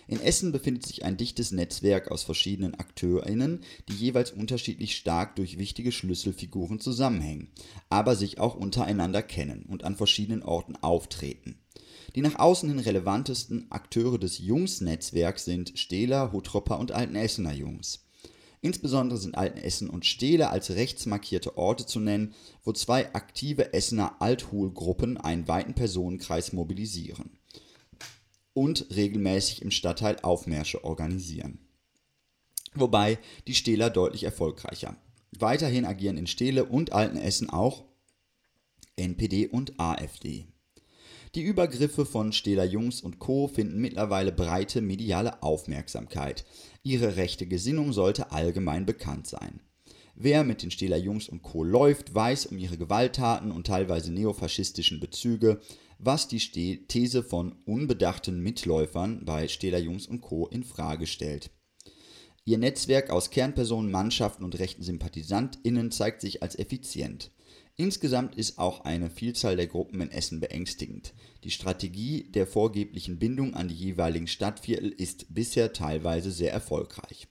In 0.07 0.21
Essen 0.21 0.53
befindet 0.53 0.87
sich 0.87 1.05
ein 1.05 1.17
dichtes 1.17 1.53
Netzwerk 1.53 2.11
aus 2.11 2.23
verschiedenen 2.23 2.75
AkteurInnen, 2.75 3.61
die 3.89 3.95
jeweils 3.95 4.31
unterschiedlich 4.31 4.97
stark 4.97 5.37
durch 5.37 5.59
wichtige 5.59 5.93
Schlüsselfiguren 5.93 6.81
zusammenhängen, 6.81 7.51
aber 7.89 8.17
sich 8.17 8.39
auch 8.39 8.55
untereinander 8.55 9.23
kennen 9.23 9.65
und 9.69 9.85
an 9.85 9.97
verschiedenen 9.97 10.43
Orten 10.43 10.77
auftreten. 10.77 11.59
Die 12.14 12.21
nach 12.21 12.38
außen 12.38 12.69
hin 12.69 12.78
relevantesten 12.78 13.71
Akteure 13.71 14.19
des 14.19 14.38
Jungs-Netzwerks 14.38 15.45
sind 15.45 15.78
Stehler, 15.78 16.33
Hutropper 16.33 16.78
und 16.78 16.92
Altenessener 16.92 17.52
Jungs. 17.52 18.07
Insbesondere 18.61 19.19
sind 19.19 19.37
Altenessen 19.37 19.90
und 19.90 20.07
Stehler 20.07 20.50
als 20.50 20.71
rechtsmarkierte 20.71 21.57
Orte 21.57 21.85
zu 21.85 21.99
nennen, 21.99 22.35
wo 22.62 22.73
zwei 22.73 23.12
aktive 23.12 23.73
Essener 23.73 24.21
Althol-Gruppen 24.21 25.16
einen 25.16 25.49
weiten 25.49 25.75
Personenkreis 25.75 26.52
mobilisieren 26.52 27.38
und 28.54 28.87
regelmäßig 28.95 29.62
im 29.62 29.71
Stadtteil 29.71 30.19
Aufmärsche 30.23 30.85
organisieren. 30.85 31.59
Wobei 32.75 33.19
die 33.47 33.54
Stehler 33.54 33.90
deutlich 33.90 34.25
erfolgreicher. 34.25 34.97
Weiterhin 35.38 35.85
agieren 35.85 36.16
in 36.16 36.26
Stehle 36.26 36.64
und 36.64 36.92
Altenessen 36.92 37.50
auch 37.50 37.85
NPD 38.97 39.49
und 39.49 39.81
AfD. 39.81 40.47
Die 41.35 41.43
Übergriffe 41.43 42.05
von 42.05 42.35
Stehler 42.35 42.65
Jungs 42.65 43.01
und 43.01 43.19
Co. 43.19 43.49
finden 43.49 43.81
mittlerweile 43.81 44.33
breite 44.33 44.83
mediale 44.83 45.43
Aufmerksamkeit. 45.43 46.45
Ihre 46.83 47.17
rechte 47.17 47.47
Gesinnung 47.47 47.95
sollte 47.95 48.33
allgemein 48.33 48.85
bekannt 48.85 49.27
sein. 49.27 49.61
Wer 50.15 50.45
mit 50.45 50.62
den 50.62 50.71
Stehler 50.71 50.99
Jungs 50.99 51.31
und 51.31 51.41
Co. 51.41 51.65
läuft, 51.65 52.15
weiß 52.15 52.47
um 52.47 52.59
ihre 52.59 52.77
Gewalttaten 52.77 53.51
und 53.51 53.67
teilweise 53.67 54.12
neofaschistischen 54.12 55.01
Bezüge, 55.01 55.62
was 55.99 56.29
die 56.29 56.87
These 56.87 57.23
von 57.23 57.53
unbedachten 57.65 58.43
Mitläufern 58.43 59.25
bei 59.25 59.49
Stehler 59.49 59.79
Jungs 59.79 60.07
und 60.07 60.21
Co. 60.21 60.49
in 60.49 60.65
Frage 60.65 61.07
stellt. 61.07 61.51
Ihr 62.45 62.59
Netzwerk 62.59 63.09
aus 63.09 63.31
Kernpersonen, 63.31 63.91
Mannschaften 63.91 64.45
und 64.45 64.59
rechten 64.59 64.83
SympathisantInnen 64.83 65.93
zeigt 65.93 66.21
sich 66.21 66.43
als 66.43 66.59
effizient. 66.59 67.31
Insgesamt 67.83 68.37
ist 68.37 68.61
auch 68.61 68.85
eine 68.85 69.11
Vielzahl 69.11 69.57
der 69.57 69.67
Gruppen 69.67 70.01
in 70.01 70.12
Essen 70.12 70.39
beängstigend. 70.39 71.15
Die 71.43 71.51
Strategie 71.51 72.31
der 72.31 72.47
vorgeblichen 72.47 73.19
Bindung 73.19 73.55
an 73.55 73.67
die 73.67 73.75
jeweiligen 73.75 74.29
Stadtviertel 74.29 74.91
ist 74.91 75.35
bisher 75.35 75.73
teilweise 75.73 76.31
sehr 76.31 76.53
erfolgreich. 76.53 77.27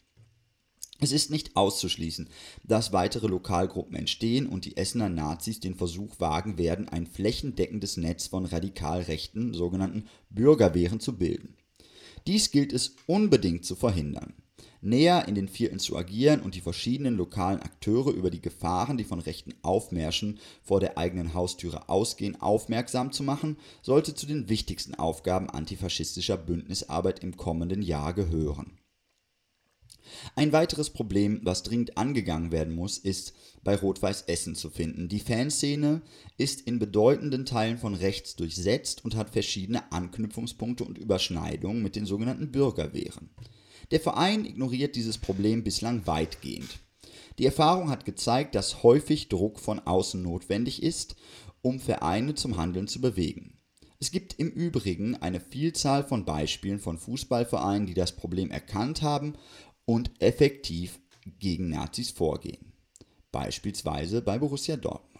Es 1.00 1.14
ist 1.14 1.32
nicht 1.32 1.56
auszuschließen, 1.56 2.28
dass 2.66 2.92
weitere 2.92 3.28
Lokalgruppen 3.28 3.96
entstehen 3.96 4.46
und 4.46 4.66
die 4.66 4.76
Essener 4.76 5.08
Nazis 5.08 5.62
den 5.62 5.76
Versuch 5.76 6.20
wagen 6.20 6.58
werden, 6.58 6.90
ein 6.90 7.08
flächendeckendes 7.08 7.96
Netz 7.96 8.28
von 8.28 8.44
radikal 8.44 9.04
rechten, 9.04 9.54
sogenannten 9.54 10.10
Bürgerwehren 10.30 11.00
zu 11.00 11.18
bilden. 11.18 11.56
Dies 12.28 12.52
gilt 12.52 12.74
es 12.74 12.98
unbedingt 13.08 13.64
zu 13.64 13.78
verhindern 13.78 14.34
näher 14.82 15.28
in 15.28 15.36
den 15.36 15.48
Vierteln 15.48 15.80
zu 15.80 15.96
agieren 15.96 16.42
und 16.42 16.56
die 16.56 16.62
verschiedenen 16.62 17.16
lokalen 17.16 17.62
Akteure 17.62 18.12
über 18.12 18.30
die 18.30 18.42
Gefahren, 18.42 18.98
die 18.98 19.04
von 19.04 19.20
rechten 19.20 19.54
Aufmärschen 19.62 20.40
vor 20.64 20.80
der 20.80 20.98
eigenen 20.98 21.34
Haustüre 21.34 21.90
ausgehen, 21.90 22.42
aufmerksam 22.42 23.12
zu 23.12 23.24
machen, 23.24 23.58
sollte 23.82 24.16
zu 24.16 24.26
den 24.26 24.50
wichtigsten 24.50 24.96
Aufgaben 24.96 25.50
antifaschistischer 25.50 26.38
Bündnisarbeit 26.38 27.24
im 27.24 27.38
kommenden 27.38 27.82
Jahr 27.82 28.14
gehören. 28.14 28.78
Ein 30.36 30.52
weiteres 30.52 30.90
Problem, 30.90 31.40
was 31.44 31.64
dringend 31.64 31.98
angegangen 31.98 32.52
werden 32.52 32.76
muss, 32.76 32.98
ist 32.98 33.34
bei 33.64 33.76
Rot-Weiß 33.76 34.24
Essen 34.24 34.56
zu 34.56 34.70
finden. 34.70 35.08
Die 35.08 35.20
Fanszene 35.20 36.02
ist 36.38 36.62
in 36.62 36.80
bedeutenden 36.80 37.46
Teilen 37.46 37.78
von 37.78 37.94
rechts 37.94 38.36
durchsetzt 38.36 39.06
und 39.06 39.16
hat 39.16 39.30
verschiedene 39.30 39.92
Anknüpfungspunkte 39.92 40.84
und 40.84 40.98
Überschneidungen 40.98 41.82
mit 41.84 41.96
den 41.96 42.06
sogenannten 42.06 42.52
Bürgerwehren. 42.52 43.30
Der 43.92 44.00
Verein 44.00 44.46
ignoriert 44.46 44.96
dieses 44.96 45.18
Problem 45.18 45.64
bislang 45.64 46.08
weitgehend. 46.08 46.80
Die 47.38 47.46
Erfahrung 47.46 47.90
hat 47.90 48.06
gezeigt, 48.06 48.56
dass 48.56 48.84
häufig 48.84 49.30
Druck 49.30 49.60
von 49.60 49.80
außen 49.80 50.22
notwendig 50.22 50.82
ist, 50.82 51.16
um 51.62 51.80
Vereine 51.80 52.36
zum 52.36 52.58
Handeln 52.58 52.88
zu 52.88 53.02
bewegen. 53.02 53.58
Es 54.00 54.12
gibt 54.12 54.40
im 54.40 54.50
Übrigen 54.50 55.16
eine 55.16 55.40
Vielzahl 55.40 56.04
von 56.04 56.26
Beispielen 56.26 56.80
von 56.80 56.98
Fußballvereinen, 56.98 57.86
die 57.86 57.94
das 57.94 58.14
Problem 58.14 58.50
erkannt 58.50 59.02
haben 59.02 59.34
und 59.86 60.10
effektiv 60.20 61.00
gegen 61.40 61.70
Nazis 61.70 62.10
vorgehen. 62.10 62.74
Beispielsweise 63.32 64.22
bei 64.22 64.40
Borussia 64.40 64.76
Dortmund. 64.76 65.11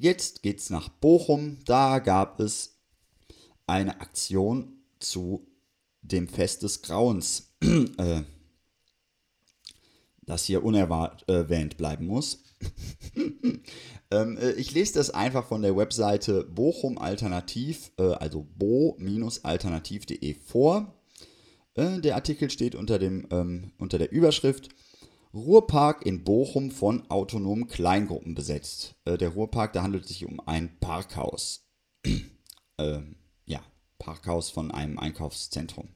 Jetzt 0.00 0.42
geht's 0.42 0.70
nach 0.70 0.88
Bochum. 0.88 1.58
Da 1.66 1.98
gab 1.98 2.40
es 2.40 2.78
eine 3.66 4.00
Aktion 4.00 4.78
zu 4.98 5.46
dem 6.00 6.26
Fest 6.26 6.62
des 6.62 6.80
Grauens, 6.80 7.52
äh, 7.98 8.22
das 10.22 10.44
hier 10.46 10.64
unerwähnt 10.64 11.76
bleiben 11.76 12.06
muss. 12.06 12.42
ähm, 14.10 14.38
äh, 14.38 14.52
ich 14.52 14.72
lese 14.72 14.94
das 14.94 15.10
einfach 15.10 15.44
von 15.46 15.60
der 15.60 15.76
Webseite 15.76 16.44
Bochum 16.44 16.96
Alternativ, 16.96 17.92
äh, 17.98 18.14
also 18.14 18.46
bo-alternativ.de 18.56 20.34
vor. 20.34 20.94
Der 21.76 22.14
Artikel 22.14 22.50
steht 22.50 22.74
unter, 22.74 22.98
dem, 22.98 23.28
ähm, 23.30 23.72
unter 23.78 23.98
der 23.98 24.10
Überschrift 24.10 24.70
Ruhrpark 25.32 26.04
in 26.04 26.24
Bochum 26.24 26.72
von 26.72 27.08
autonomen 27.08 27.68
Kleingruppen 27.68 28.34
besetzt. 28.34 28.96
Äh, 29.04 29.16
der 29.16 29.30
Ruhrpark, 29.30 29.72
da 29.72 29.82
handelt 29.82 30.04
es 30.04 30.08
sich 30.08 30.26
um 30.26 30.40
ein 30.46 30.78
Parkhaus. 30.80 31.68
ähm, 32.78 33.16
ja, 33.46 33.60
Parkhaus 33.98 34.50
von 34.50 34.72
einem 34.72 34.98
Einkaufszentrum. 34.98 35.88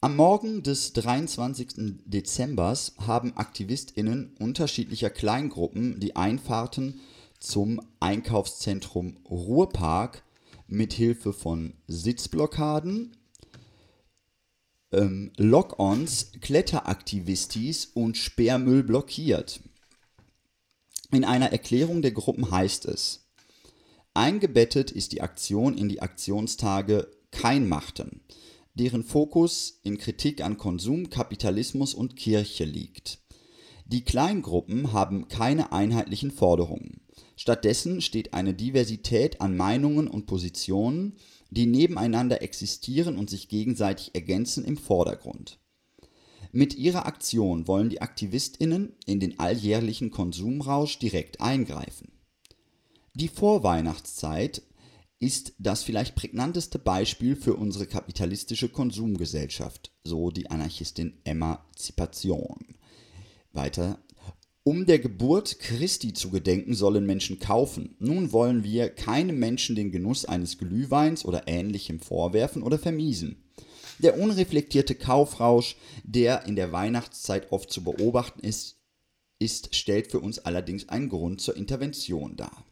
Am 0.00 0.16
Morgen 0.16 0.62
des 0.62 0.94
23. 0.94 2.00
Dezember 2.06 2.76
haben 2.98 3.36
AktivistInnen 3.36 4.34
unterschiedlicher 4.38 5.10
Kleingruppen 5.10 6.00
die 6.00 6.16
Einfahrten 6.16 7.00
zum 7.38 7.80
Einkaufszentrum 8.00 9.18
Ruhrpark 9.30 10.24
mithilfe 10.66 11.32
von 11.32 11.74
Sitzblockaden, 11.86 13.16
ähm, 14.92 15.32
Lock-ons, 15.36 16.32
Kletteraktivistis 16.40 17.86
und 17.86 18.16
Sperrmüll 18.16 18.82
blockiert. 18.82 19.60
In 21.10 21.24
einer 21.24 21.52
Erklärung 21.52 22.02
der 22.02 22.12
Gruppen 22.12 22.50
heißt 22.50 22.86
es, 22.86 23.28
eingebettet 24.14 24.90
ist 24.90 25.12
die 25.12 25.20
Aktion 25.20 25.76
in 25.76 25.88
die 25.88 26.00
Aktionstage 26.00 27.10
Kein 27.30 27.68
Machten, 27.68 28.22
deren 28.74 29.04
Fokus 29.04 29.80
in 29.82 29.98
Kritik 29.98 30.42
an 30.42 30.56
Konsum, 30.56 31.10
Kapitalismus 31.10 31.94
und 31.94 32.16
Kirche 32.16 32.64
liegt. 32.64 33.18
Die 33.86 34.04
Kleingruppen 34.04 34.92
haben 34.92 35.28
keine 35.28 35.72
einheitlichen 35.72 36.30
Forderungen. 36.30 37.02
Stattdessen 37.36 38.00
steht 38.00 38.32
eine 38.32 38.54
Diversität 38.54 39.40
an 39.40 39.56
Meinungen 39.56 40.08
und 40.08 40.26
Positionen, 40.26 41.18
die 41.52 41.66
nebeneinander 41.66 42.40
existieren 42.40 43.18
und 43.18 43.28
sich 43.28 43.48
gegenseitig 43.48 44.14
ergänzen, 44.14 44.64
im 44.64 44.78
Vordergrund. 44.78 45.58
Mit 46.50 46.74
ihrer 46.74 47.06
Aktion 47.06 47.68
wollen 47.68 47.90
die 47.90 48.00
Aktivistinnen 48.00 48.94
in 49.06 49.20
den 49.20 49.38
alljährlichen 49.38 50.10
Konsumrausch 50.10 50.98
direkt 50.98 51.40
eingreifen. 51.40 52.12
Die 53.14 53.28
Vorweihnachtszeit 53.28 54.62
ist 55.18 55.52
das 55.58 55.82
vielleicht 55.82 56.14
prägnanteste 56.14 56.78
Beispiel 56.78 57.36
für 57.36 57.54
unsere 57.54 57.86
kapitalistische 57.86 58.70
Konsumgesellschaft, 58.70 59.92
so 60.04 60.30
die 60.30 60.50
Anarchistin 60.50 61.20
Emanzipation. 61.24 62.76
Weiter 63.52 63.98
um 64.64 64.86
der 64.86 64.98
Geburt 64.98 65.58
Christi 65.58 66.12
zu 66.12 66.30
gedenken, 66.30 66.74
sollen 66.74 67.04
Menschen 67.04 67.38
kaufen. 67.38 67.96
Nun 67.98 68.32
wollen 68.32 68.62
wir 68.62 68.90
keinem 68.90 69.38
Menschen 69.38 69.74
den 69.74 69.90
Genuss 69.90 70.24
eines 70.24 70.58
Glühweins 70.58 71.24
oder 71.24 71.48
ähnlichem 71.48 71.98
vorwerfen 71.98 72.62
oder 72.62 72.78
vermiesen. 72.78 73.42
Der 73.98 74.18
unreflektierte 74.18 74.94
Kaufrausch, 74.94 75.76
der 76.04 76.46
in 76.46 76.56
der 76.56 76.72
Weihnachtszeit 76.72 77.50
oft 77.50 77.70
zu 77.70 77.82
beobachten 77.82 78.40
ist, 78.40 78.78
ist 79.38 79.74
stellt 79.74 80.10
für 80.10 80.20
uns 80.20 80.38
allerdings 80.38 80.88
einen 80.88 81.08
Grund 81.08 81.40
zur 81.40 81.56
Intervention 81.56 82.36
dar. 82.36 82.64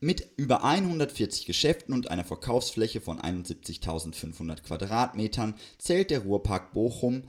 Mit 0.00 0.28
über 0.36 0.64
140 0.64 1.46
Geschäften 1.46 1.94
und 1.94 2.10
einer 2.10 2.24
Verkaufsfläche 2.24 3.00
von 3.00 3.18
71.500 3.18 4.60
Quadratmetern 4.62 5.54
zählt 5.78 6.10
der 6.10 6.20
Ruhrpark 6.20 6.74
Bochum 6.74 7.22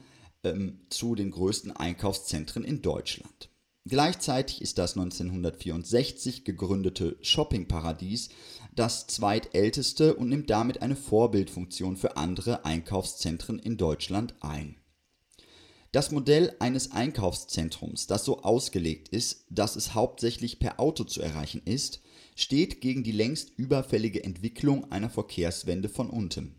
ähm, 0.46 0.80
zu 0.90 1.16
den 1.16 1.32
größten 1.32 1.72
Einkaufszentren 1.72 2.64
in 2.64 2.82
Deutschland. 2.82 3.50
Gleichzeitig 3.88 4.62
ist 4.62 4.80
das 4.80 4.98
1964 4.98 6.44
gegründete 6.44 7.18
Shoppingparadies 7.22 8.30
das 8.74 9.06
zweitälteste 9.06 10.16
und 10.16 10.30
nimmt 10.30 10.50
damit 10.50 10.82
eine 10.82 10.96
Vorbildfunktion 10.96 11.96
für 11.96 12.18
andere 12.18 12.66
Einkaufszentren 12.66 13.60
in 13.60 13.78
Deutschland 13.78 14.34
ein. 14.42 14.78
Das 15.92 16.12
Modell 16.12 16.54
eines 16.60 16.92
Einkaufszentrums, 16.92 18.08
das 18.08 18.26
so 18.26 18.42
ausgelegt 18.42 19.08
ist, 19.10 19.46
dass 19.50 19.76
es 19.76 19.94
hauptsächlich 19.94 20.60
per 20.60 20.80
Auto 20.80 21.06
zu 21.06 21.22
erreichen 21.22 21.62
ist, 21.64 22.02
steht 22.36 22.82
gegen 22.82 23.04
die 23.04 23.14
längst 23.14 23.58
überfällige 23.58 24.24
Entwicklung 24.24 24.92
einer 24.92 25.10
Verkehrswende 25.10 25.88
von 25.88 26.10
unten. 26.10 26.56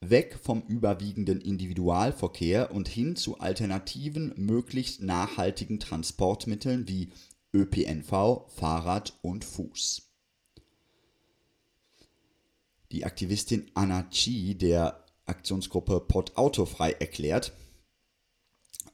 Weg 0.00 0.38
vom 0.42 0.62
überwiegenden 0.62 1.42
Individualverkehr 1.42 2.72
und 2.72 2.88
hin 2.88 3.16
zu 3.16 3.38
alternativen, 3.38 4.32
möglichst 4.36 5.02
nachhaltigen 5.02 5.78
Transportmitteln 5.78 6.88
wie 6.88 7.12
ÖPNV, 7.52 8.46
Fahrrad 8.48 9.18
und 9.20 9.44
Fuß. 9.44 10.10
Die 12.92 13.04
Aktivistin 13.04 13.70
Anna 13.74 14.04
Chi 14.04 14.56
der 14.56 15.04
Aktionsgruppe 15.26 16.00
Pod 16.00 16.36
Autofrei 16.36 16.92
erklärt, 16.92 17.52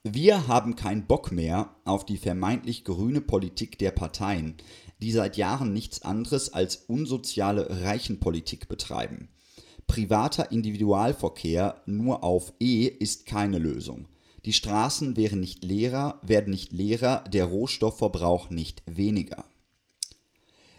wir 0.03 0.49
haben 0.49 0.77
keinen 0.77 1.07
Bock 1.07 1.33
mehr 1.33 1.75
auf 1.85 2.05
die 2.05 2.19
vermeintlich 2.19 2.85
grüne 2.85 3.21
Politik 3.21 3.79
der 3.79 3.91
Parteien, 3.91 4.57
die 5.01 5.13
seit 5.13 5.37
Jahren 5.37 5.73
nichts 5.73 6.03
anderes 6.03 6.53
als 6.53 6.77
unsoziale 6.77 7.83
Reichenpolitik 7.83 8.69
betreiben. 8.69 9.29
Privater 9.87 10.51
Individualverkehr 10.53 11.83
nur 11.87 12.25
auf 12.25 12.53
E 12.61 12.87
ist 12.87 13.27
keine 13.27 13.59
Lösung. 13.59 14.09
Die 14.45 14.53
Straßen 14.53 15.17
wären 15.17 15.41
nicht 15.41 15.65
leerer, 15.65 16.21
werden 16.23 16.51
nicht 16.51 16.73
leerer, 16.73 17.25
der 17.33 17.47
Rohstoffverbrauch 17.47 18.51
nicht 18.51 18.83
weniger. 18.87 19.45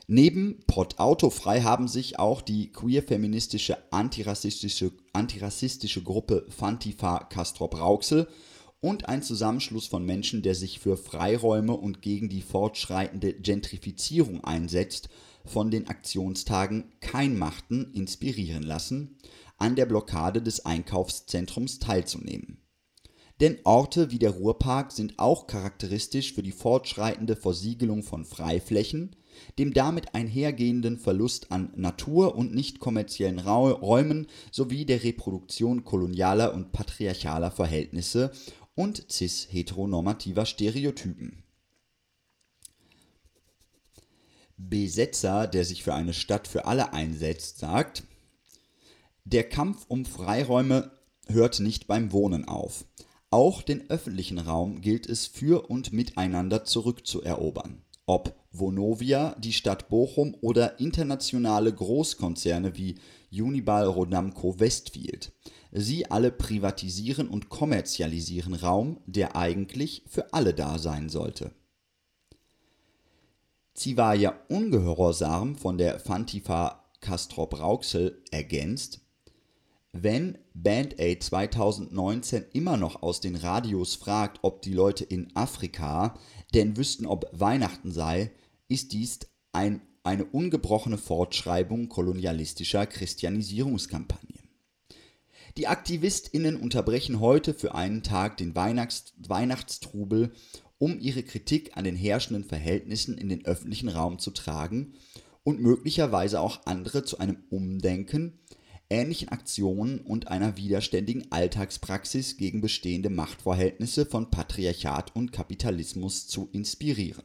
Neben 0.09 0.59
Pott 0.67 0.99
Autofrei 0.99 1.61
haben 1.61 1.89
sich 1.89 2.17
auch 2.17 2.41
die 2.41 2.71
queer-feministische 2.71 3.77
antirassistische, 3.91 4.93
antirassistische 5.11 6.01
Gruppe 6.01 6.45
Fantifa 6.47 7.25
Castrop 7.25 7.77
Rauxel 7.77 8.27
und 8.79 9.09
ein 9.09 9.21
Zusammenschluss 9.21 9.85
von 9.85 10.05
Menschen, 10.05 10.43
der 10.43 10.55
sich 10.55 10.79
für 10.79 10.95
Freiräume 10.95 11.73
und 11.73 12.01
gegen 12.01 12.29
die 12.29 12.41
fortschreitende 12.41 13.33
Gentrifizierung 13.33 14.45
einsetzt, 14.45 15.09
von 15.47 15.71
den 15.71 15.87
Aktionstagen 15.87 16.91
Kein 16.99 17.37
Machten 17.37 17.91
inspirieren 17.93 18.63
lassen, 18.63 19.17
an 19.57 19.75
der 19.75 19.85
Blockade 19.85 20.41
des 20.41 20.65
Einkaufszentrums 20.65 21.79
teilzunehmen. 21.79 22.61
Denn 23.39 23.59
Orte 23.65 24.11
wie 24.11 24.19
der 24.19 24.31
Ruhrpark 24.31 24.91
sind 24.91 25.19
auch 25.19 25.45
charakteristisch 25.45 26.33
für 26.33 26.41
die 26.41 26.51
fortschreitende 26.51 27.35
Versiegelung 27.35 28.01
von 28.01 28.25
Freiflächen, 28.25 29.15
dem 29.59 29.73
damit 29.73 30.15
einhergehenden 30.15 30.97
Verlust 30.97 31.51
an 31.51 31.71
Natur 31.75 32.35
und 32.35 32.55
nicht 32.55 32.79
kommerziellen 32.79 33.39
Räumen 33.39 34.27
sowie 34.51 34.85
der 34.85 35.03
Reproduktion 35.03 35.83
kolonialer 35.83 36.53
und 36.55 36.71
patriarchaler 36.71 37.51
Verhältnisse 37.51 38.31
und 38.73 39.05
cis-heteronormativer 39.11 40.45
Stereotypen. 40.47 41.43
Besetzer, 44.57 45.47
der 45.47 45.65
sich 45.65 45.83
für 45.83 45.93
eine 45.93 46.13
Stadt 46.13 46.47
für 46.47 46.65
alle 46.65 46.93
einsetzt, 46.93 47.59
sagt, 47.59 48.03
der 49.23 49.47
Kampf 49.47 49.85
um 49.87 50.05
Freiräume 50.05 50.91
hört 51.27 51.59
nicht 51.59 51.87
beim 51.87 52.11
Wohnen 52.11 52.47
auf. 52.47 52.85
Auch 53.29 53.61
den 53.61 53.89
öffentlichen 53.89 54.39
Raum 54.39 54.81
gilt 54.81 55.07
es 55.07 55.27
für 55.27 55.69
und 55.69 55.91
miteinander 55.91 56.63
zurückzuerobern. 56.63 57.83
Ob 58.05 58.35
Vonovia, 58.51 59.35
die 59.37 59.51
Stadt 59.51 59.89
Bochum 59.89 60.35
oder 60.41 60.79
internationale 60.79 61.73
Großkonzerne 61.73 62.77
wie 62.77 62.95
Unibail 63.31 63.85
Rodamco 63.85 64.59
Westfield. 64.59 65.33
Sie 65.73 66.09
alle 66.09 66.31
privatisieren 66.31 67.27
und 67.27 67.49
kommerzialisieren 67.49 68.53
Raum, 68.53 69.01
der 69.05 69.35
eigentlich 69.35 70.03
für 70.07 70.33
alle 70.33 70.53
da 70.53 70.79
sein 70.79 71.09
sollte. 71.09 71.51
Sie 73.79 73.95
war 73.95 74.15
ja 74.15 74.33
ungehorsam 74.47 75.55
von 75.55 75.77
der 75.77 75.99
Fantifa 75.99 76.83
Castrop 76.99 77.59
Rauxel 77.59 78.23
ergänzt, 78.31 79.01
wenn 79.93 80.39
Band 80.55 80.99
Aid 80.99 81.21
2019 81.21 82.45
immer 82.53 82.75
noch 82.75 83.03
aus 83.03 83.21
den 83.21 83.35
Radios 83.35 83.93
fragt, 83.93 84.39
ob 84.41 84.63
die 84.63 84.73
Leute 84.73 85.03
in 85.03 85.29
Afrika 85.35 86.17
denn 86.55 86.75
wüssten, 86.75 87.05
ob 87.05 87.29
Weihnachten 87.33 87.91
sei, 87.91 88.31
ist 88.67 88.93
dies 88.93 89.19
ein, 89.51 89.81
eine 90.01 90.25
ungebrochene 90.25 90.97
Fortschreibung 90.97 91.87
kolonialistischer 91.87 92.87
Christianisierungskampagnen. 92.87 94.39
Die 95.55 95.67
AktivistInnen 95.67 96.55
unterbrechen 96.55 97.19
heute 97.19 97.53
für 97.53 97.75
einen 97.75 98.01
Tag 98.01 98.37
den 98.37 98.55
Weihnachts 98.55 99.13
Weihnachtstrubel, 99.17 100.31
um 100.79 100.99
ihre 100.99 101.23
Kritik 101.23 101.75
an 101.75 101.83
den 101.83 101.95
herrschenden 101.95 102.43
Verhältnissen 102.43 103.17
in 103.17 103.29
den 103.29 103.45
öffentlichen 103.45 103.89
Raum 103.89 104.19
zu 104.19 104.31
tragen 104.31 104.93
und 105.43 105.59
möglicherweise 105.59 106.39
auch 106.41 106.65
andere 106.65 107.03
zu 107.03 107.19
einem 107.19 107.37
Umdenken, 107.49 108.39
ähnlichen 108.89 109.29
Aktionen 109.29 109.99
und 109.99 110.27
einer 110.27 110.57
widerständigen 110.57 111.31
Alltagspraxis 111.31 112.37
gegen 112.37 112.61
bestehende 112.61 113.09
Machtverhältnisse 113.09 114.05
von 114.05 114.29
Patriarchat 114.29 115.15
und 115.15 115.31
Kapitalismus 115.31 116.27
zu 116.27 116.49
inspirieren. 116.51 117.23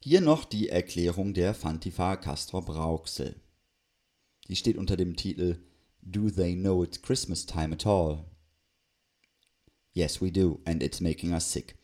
Hier 0.00 0.20
noch 0.20 0.44
die 0.44 0.68
Erklärung 0.68 1.32
der 1.32 1.54
Fantifa 1.54 2.16
Castro 2.16 2.60
Brauxel. 2.60 3.36
Die 4.48 4.56
steht 4.56 4.76
unter 4.76 4.96
dem 4.96 5.16
Titel 5.16 5.58
Do 6.00 6.28
they 6.28 6.56
know 6.56 6.82
it's 6.82 7.00
Christmas 7.00 7.46
time 7.46 7.72
at 7.74 7.86
all? 7.86 8.24
Yes, 9.94 10.22
we 10.22 10.30
do, 10.32 10.60
and 10.64 10.82
it's 10.82 11.00
making 11.00 11.32
us 11.32 11.52
sick. 11.52 11.74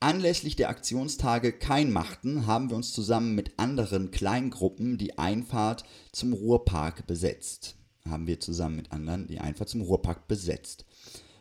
Anlässlich 0.00 0.56
der 0.56 0.70
Aktionstage 0.70 1.52
Kein 1.52 1.92
Machten 1.92 2.46
haben 2.46 2.70
wir 2.70 2.76
uns 2.76 2.92
zusammen 2.92 3.34
mit 3.34 3.58
anderen 3.58 4.10
Kleingruppen 4.10 4.96
die 4.96 5.18
Einfahrt 5.18 5.84
zum 6.12 6.32
Ruhrpark 6.32 7.06
besetzt. 7.06 7.76
Haben 8.08 8.26
wir 8.26 8.40
zusammen 8.40 8.76
mit 8.76 8.92
anderen 8.92 9.26
die 9.26 9.40
Einfahrt 9.40 9.68
zum 9.68 9.82
Ruhrpark 9.82 10.26
besetzt. 10.26 10.86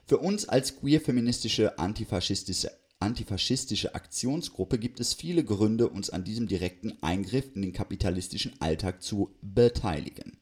Für 0.05 0.17
uns 0.17 0.47
als 0.47 0.79
queer-feministische 0.79 1.77
antifaschistische, 1.77 2.71
antifaschistische 2.99 3.95
Aktionsgruppe 3.95 4.77
gibt 4.77 4.99
es 4.99 5.13
viele 5.13 5.43
Gründe, 5.43 5.87
uns 5.87 6.09
an 6.09 6.23
diesem 6.23 6.47
direkten 6.47 7.01
Eingriff 7.01 7.55
in 7.55 7.61
den 7.61 7.73
kapitalistischen 7.73 8.59
Alltag 8.59 9.01
zu 9.01 9.35
beteiligen. 9.41 10.37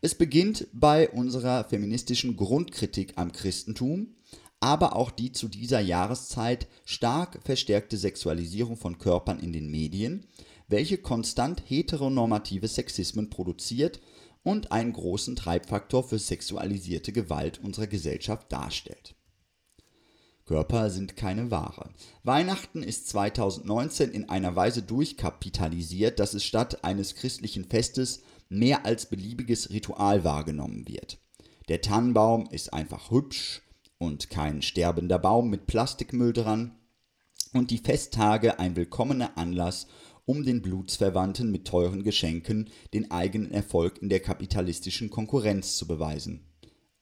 Es 0.00 0.14
beginnt 0.14 0.66
bei 0.72 1.08
unserer 1.08 1.64
feministischen 1.64 2.36
Grundkritik 2.36 3.12
am 3.16 3.32
Christentum, 3.32 4.08
aber 4.64 4.96
auch 4.96 5.10
die 5.10 5.30
zu 5.30 5.48
dieser 5.48 5.80
Jahreszeit 5.80 6.68
stark 6.86 7.38
verstärkte 7.44 7.98
Sexualisierung 7.98 8.78
von 8.78 8.96
Körpern 8.96 9.38
in 9.38 9.52
den 9.52 9.70
Medien, 9.70 10.26
welche 10.68 10.96
konstant 10.96 11.62
heteronormative 11.66 12.66
Sexismen 12.66 13.28
produziert 13.28 14.00
und 14.42 14.72
einen 14.72 14.94
großen 14.94 15.36
Treibfaktor 15.36 16.02
für 16.02 16.18
sexualisierte 16.18 17.12
Gewalt 17.12 17.60
unserer 17.62 17.88
Gesellschaft 17.88 18.50
darstellt. 18.50 19.14
Körper 20.46 20.88
sind 20.88 21.14
keine 21.14 21.50
Ware. 21.50 21.90
Weihnachten 22.22 22.82
ist 22.82 23.08
2019 23.08 24.12
in 24.12 24.30
einer 24.30 24.56
Weise 24.56 24.80
durchkapitalisiert, 24.80 26.18
dass 26.18 26.32
es 26.32 26.42
statt 26.42 26.84
eines 26.84 27.16
christlichen 27.16 27.66
Festes 27.66 28.22
mehr 28.48 28.86
als 28.86 29.10
beliebiges 29.10 29.68
Ritual 29.68 30.24
wahrgenommen 30.24 30.88
wird. 30.88 31.18
Der 31.68 31.82
Tannenbaum 31.82 32.48
ist 32.50 32.72
einfach 32.72 33.10
hübsch 33.10 33.60
und 34.04 34.28
kein 34.28 34.60
sterbender 34.60 35.18
Baum 35.18 35.48
mit 35.48 35.66
Plastikmüll 35.66 36.34
dran 36.34 36.76
und 37.54 37.70
die 37.70 37.78
Festtage 37.78 38.58
ein 38.58 38.76
willkommener 38.76 39.38
Anlass, 39.38 39.86
um 40.26 40.44
den 40.44 40.60
Blutsverwandten 40.60 41.50
mit 41.50 41.66
teuren 41.66 42.02
Geschenken 42.02 42.70
den 42.92 43.10
eigenen 43.10 43.50
Erfolg 43.50 44.00
in 44.02 44.10
der 44.10 44.20
kapitalistischen 44.20 45.08
Konkurrenz 45.08 45.76
zu 45.76 45.86
beweisen. 45.86 46.46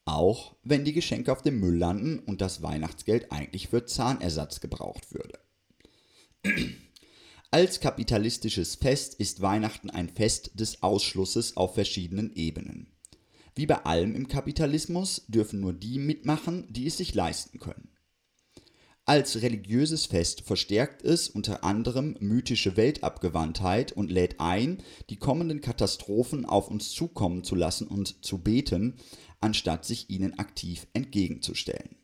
Auch 0.05 0.57
wenn 0.63 0.85
die 0.85 0.93
Geschenke 0.93 1.33
auf 1.33 1.43
dem 1.43 1.59
Müll 1.61 1.77
landen 1.77 2.21
und 2.21 2.41
das 2.41 2.63
Weihnachtsgeld 2.63 3.31
eigentlich 3.33 3.69
für 3.69 3.85
Zahnersatz 3.85 4.61
gebraucht 4.61 5.13
würde. 5.13 5.39
Als 7.51 7.81
kapitalistisches 7.81 8.77
Fest 8.77 9.15
ist 9.15 9.43
Weihnachten 9.43 9.91
ein 9.91 10.09
Fest 10.09 10.53
des 10.55 10.83
Ausschlusses 10.83 11.57
auf 11.57 11.75
verschiedenen 11.75 12.35
Ebenen. 12.35 12.92
Wie 13.55 13.67
bei 13.67 13.85
allem 13.85 14.15
im 14.15 14.29
Kapitalismus 14.29 15.25
dürfen 15.29 15.61
nur 15.61 15.73
die 15.73 15.99
mitmachen, 15.99 16.67
die 16.71 16.87
es 16.87 16.97
sich 16.97 17.15
leisten 17.15 17.59
können. 17.59 17.89
Als 19.05 19.43
religiöses 19.43 20.07
Fest 20.07 20.43
verstärkt 20.43 21.03
es 21.03 21.29
unter 21.29 21.65
anderem 21.65 22.17
mythische 22.21 22.77
Weltabgewandtheit 22.77 23.91
und 23.93 24.13
lädt 24.13 24.39
ein, 24.39 24.79
die 25.11 25.17
kommenden 25.17 25.61
Katastrophen 25.61 26.45
auf 26.47 26.69
uns 26.69 26.93
zukommen 26.93 27.43
zu 27.43 27.57
lassen 27.57 27.89
und 27.89 28.25
zu 28.25 28.39
beten, 28.39 28.95
anstatt 29.41 29.85
sich 29.85 30.09
ihnen 30.09 30.39
aktiv 30.39 30.87
entgegenzustellen. 30.93 31.97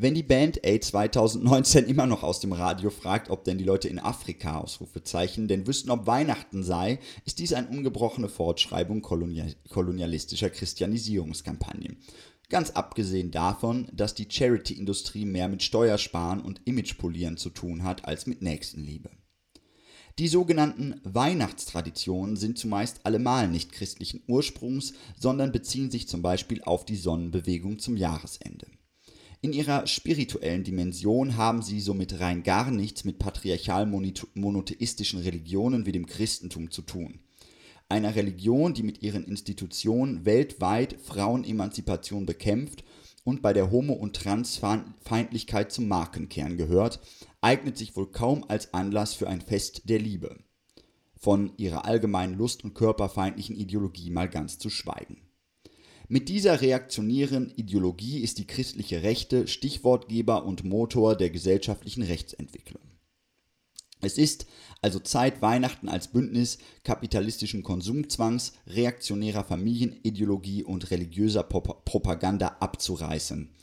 Wenn 0.00 0.14
die 0.14 0.22
Band 0.22 0.64
A 0.64 0.80
2019 0.80 1.86
immer 1.86 2.06
noch 2.06 2.22
aus 2.22 2.38
dem 2.38 2.52
Radio 2.52 2.88
fragt, 2.88 3.30
ob 3.30 3.42
denn 3.42 3.58
die 3.58 3.64
Leute 3.64 3.88
in 3.88 3.98
Afrika 3.98 4.60
Ausrufezeichen 4.60 5.48
denn 5.48 5.66
wüssten, 5.66 5.90
ob 5.90 6.06
Weihnachten 6.06 6.62
sei, 6.62 7.00
ist 7.24 7.40
dies 7.40 7.52
eine 7.52 7.66
ungebrochene 7.66 8.28
Fortschreibung 8.28 9.02
kolonial 9.02 9.56
kolonialistischer 9.68 10.50
Christianisierungskampagnen. 10.50 11.96
Ganz 12.48 12.70
abgesehen 12.70 13.32
davon, 13.32 13.88
dass 13.92 14.14
die 14.14 14.28
Charity-Industrie 14.30 15.24
mehr 15.24 15.48
mit 15.48 15.64
Steuersparen 15.64 16.42
und 16.42 16.60
Imagepolieren 16.64 17.36
zu 17.36 17.50
tun 17.50 17.82
hat 17.82 18.04
als 18.04 18.28
mit 18.28 18.40
Nächstenliebe. 18.40 19.10
Die 20.20 20.28
sogenannten 20.28 21.00
Weihnachtstraditionen 21.02 22.36
sind 22.36 22.56
zumeist 22.56 23.04
allemal 23.04 23.48
nicht 23.48 23.72
christlichen 23.72 24.22
Ursprungs, 24.28 24.92
sondern 25.18 25.50
beziehen 25.50 25.90
sich 25.90 26.06
zum 26.06 26.22
Beispiel 26.22 26.62
auf 26.62 26.84
die 26.84 26.94
Sonnenbewegung 26.94 27.80
zum 27.80 27.96
Jahresende. 27.96 28.68
In 29.40 29.52
ihrer 29.52 29.86
spirituellen 29.86 30.64
Dimension 30.64 31.36
haben 31.36 31.62
sie 31.62 31.80
somit 31.80 32.18
rein 32.18 32.42
gar 32.42 32.72
nichts 32.72 33.04
mit 33.04 33.20
patriarchal-monotheistischen 33.20 35.20
Religionen 35.20 35.86
wie 35.86 35.92
dem 35.92 36.06
Christentum 36.06 36.72
zu 36.72 36.82
tun. 36.82 37.20
Einer 37.88 38.16
Religion, 38.16 38.74
die 38.74 38.82
mit 38.82 39.00
ihren 39.00 39.24
Institutionen 39.24 40.24
weltweit 40.24 40.96
Frauenemanzipation 41.00 42.26
bekämpft 42.26 42.82
und 43.22 43.40
bei 43.40 43.52
der 43.52 43.70
Homo- 43.70 43.92
und 43.92 44.16
Transfeindlichkeit 44.16 45.70
zum 45.70 45.86
Markenkern 45.86 46.56
gehört, 46.56 46.98
eignet 47.40 47.78
sich 47.78 47.94
wohl 47.94 48.10
kaum 48.10 48.44
als 48.48 48.74
Anlass 48.74 49.14
für 49.14 49.28
ein 49.28 49.40
Fest 49.40 49.82
der 49.84 50.00
Liebe. 50.00 50.36
Von 51.16 51.52
ihrer 51.58 51.84
allgemeinen 51.84 52.34
Lust- 52.34 52.64
und 52.64 52.74
körperfeindlichen 52.74 53.54
Ideologie 53.54 54.10
mal 54.10 54.28
ganz 54.28 54.58
zu 54.58 54.68
schweigen. 54.68 55.27
Mit 56.10 56.30
dieser 56.30 56.62
reaktionären 56.62 57.50
Ideologie 57.50 58.20
ist 58.20 58.38
die 58.38 58.46
christliche 58.46 59.02
Rechte 59.02 59.46
Stichwortgeber 59.46 60.46
und 60.46 60.64
Motor 60.64 61.14
der 61.14 61.28
gesellschaftlichen 61.28 62.02
Rechtsentwicklung. 62.02 62.80
Es 64.00 64.16
ist 64.16 64.46
also 64.80 65.00
Zeit, 65.00 65.42
Weihnachten 65.42 65.86
als 65.90 66.08
Bündnis 66.08 66.56
kapitalistischen 66.82 67.62
Konsumzwangs, 67.62 68.54
reaktionärer 68.68 69.44
Familienideologie 69.44 70.64
und 70.64 70.90
religiöser 70.90 71.42
Propaganda 71.42 72.56
abzureißen. 72.60 73.54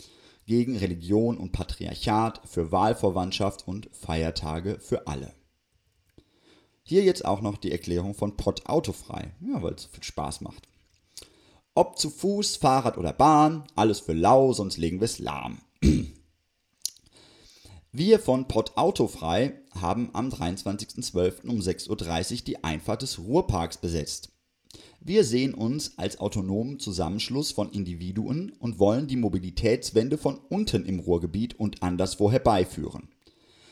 Gegen 0.45 0.77
Religion 0.77 1.37
und 1.37 1.51
Patriarchat, 1.51 2.41
für 2.47 2.71
Wahlverwandtschaft 2.71 3.67
und 3.67 3.89
Feiertage 3.91 4.77
für 4.79 5.07
alle. 5.07 5.33
Hier 6.83 7.03
jetzt 7.03 7.25
auch 7.25 7.41
noch 7.41 7.57
die 7.57 7.71
Erklärung 7.71 8.13
von 8.13 8.37
Pott 8.37 8.67
autofrei, 8.67 9.33
ja, 9.41 9.63
weil 9.63 9.73
es 9.73 9.85
viel 9.85 10.03
Spaß 10.03 10.41
macht. 10.41 10.67
Ob 11.77 11.99
zu 11.99 12.09
Fuß, 12.09 12.55
Fahrrad 12.55 12.97
oder 12.97 13.11
Bahn, 13.11 13.65
alles 13.75 13.99
für 13.99 14.13
lau, 14.13 14.53
sonst 14.53 14.77
legen 14.77 15.01
wir 15.01 15.05
es 15.05 15.19
lahm. 15.19 15.59
Wir 17.91 18.19
von 18.19 18.47
Pott 18.47 18.77
Autofrei 18.77 19.61
haben 19.79 20.09
am 20.13 20.29
23.12. 20.29 21.47
um 21.47 21.59
6.30 21.59 21.89
Uhr 22.33 22.37
die 22.45 22.63
Einfahrt 22.63 23.01
des 23.01 23.19
Ruhrparks 23.19 23.77
besetzt. 23.77 24.31
Wir 25.01 25.25
sehen 25.25 25.53
uns 25.53 25.97
als 25.97 26.19
autonomen 26.19 26.79
Zusammenschluss 26.79 27.51
von 27.51 27.69
Individuen 27.71 28.53
und 28.59 28.79
wollen 28.79 29.07
die 29.07 29.17
Mobilitätswende 29.17 30.17
von 30.17 30.39
unten 30.49 30.85
im 30.85 30.99
Ruhrgebiet 30.99 31.59
und 31.59 31.83
anderswo 31.83 32.31
herbeiführen. 32.31 33.09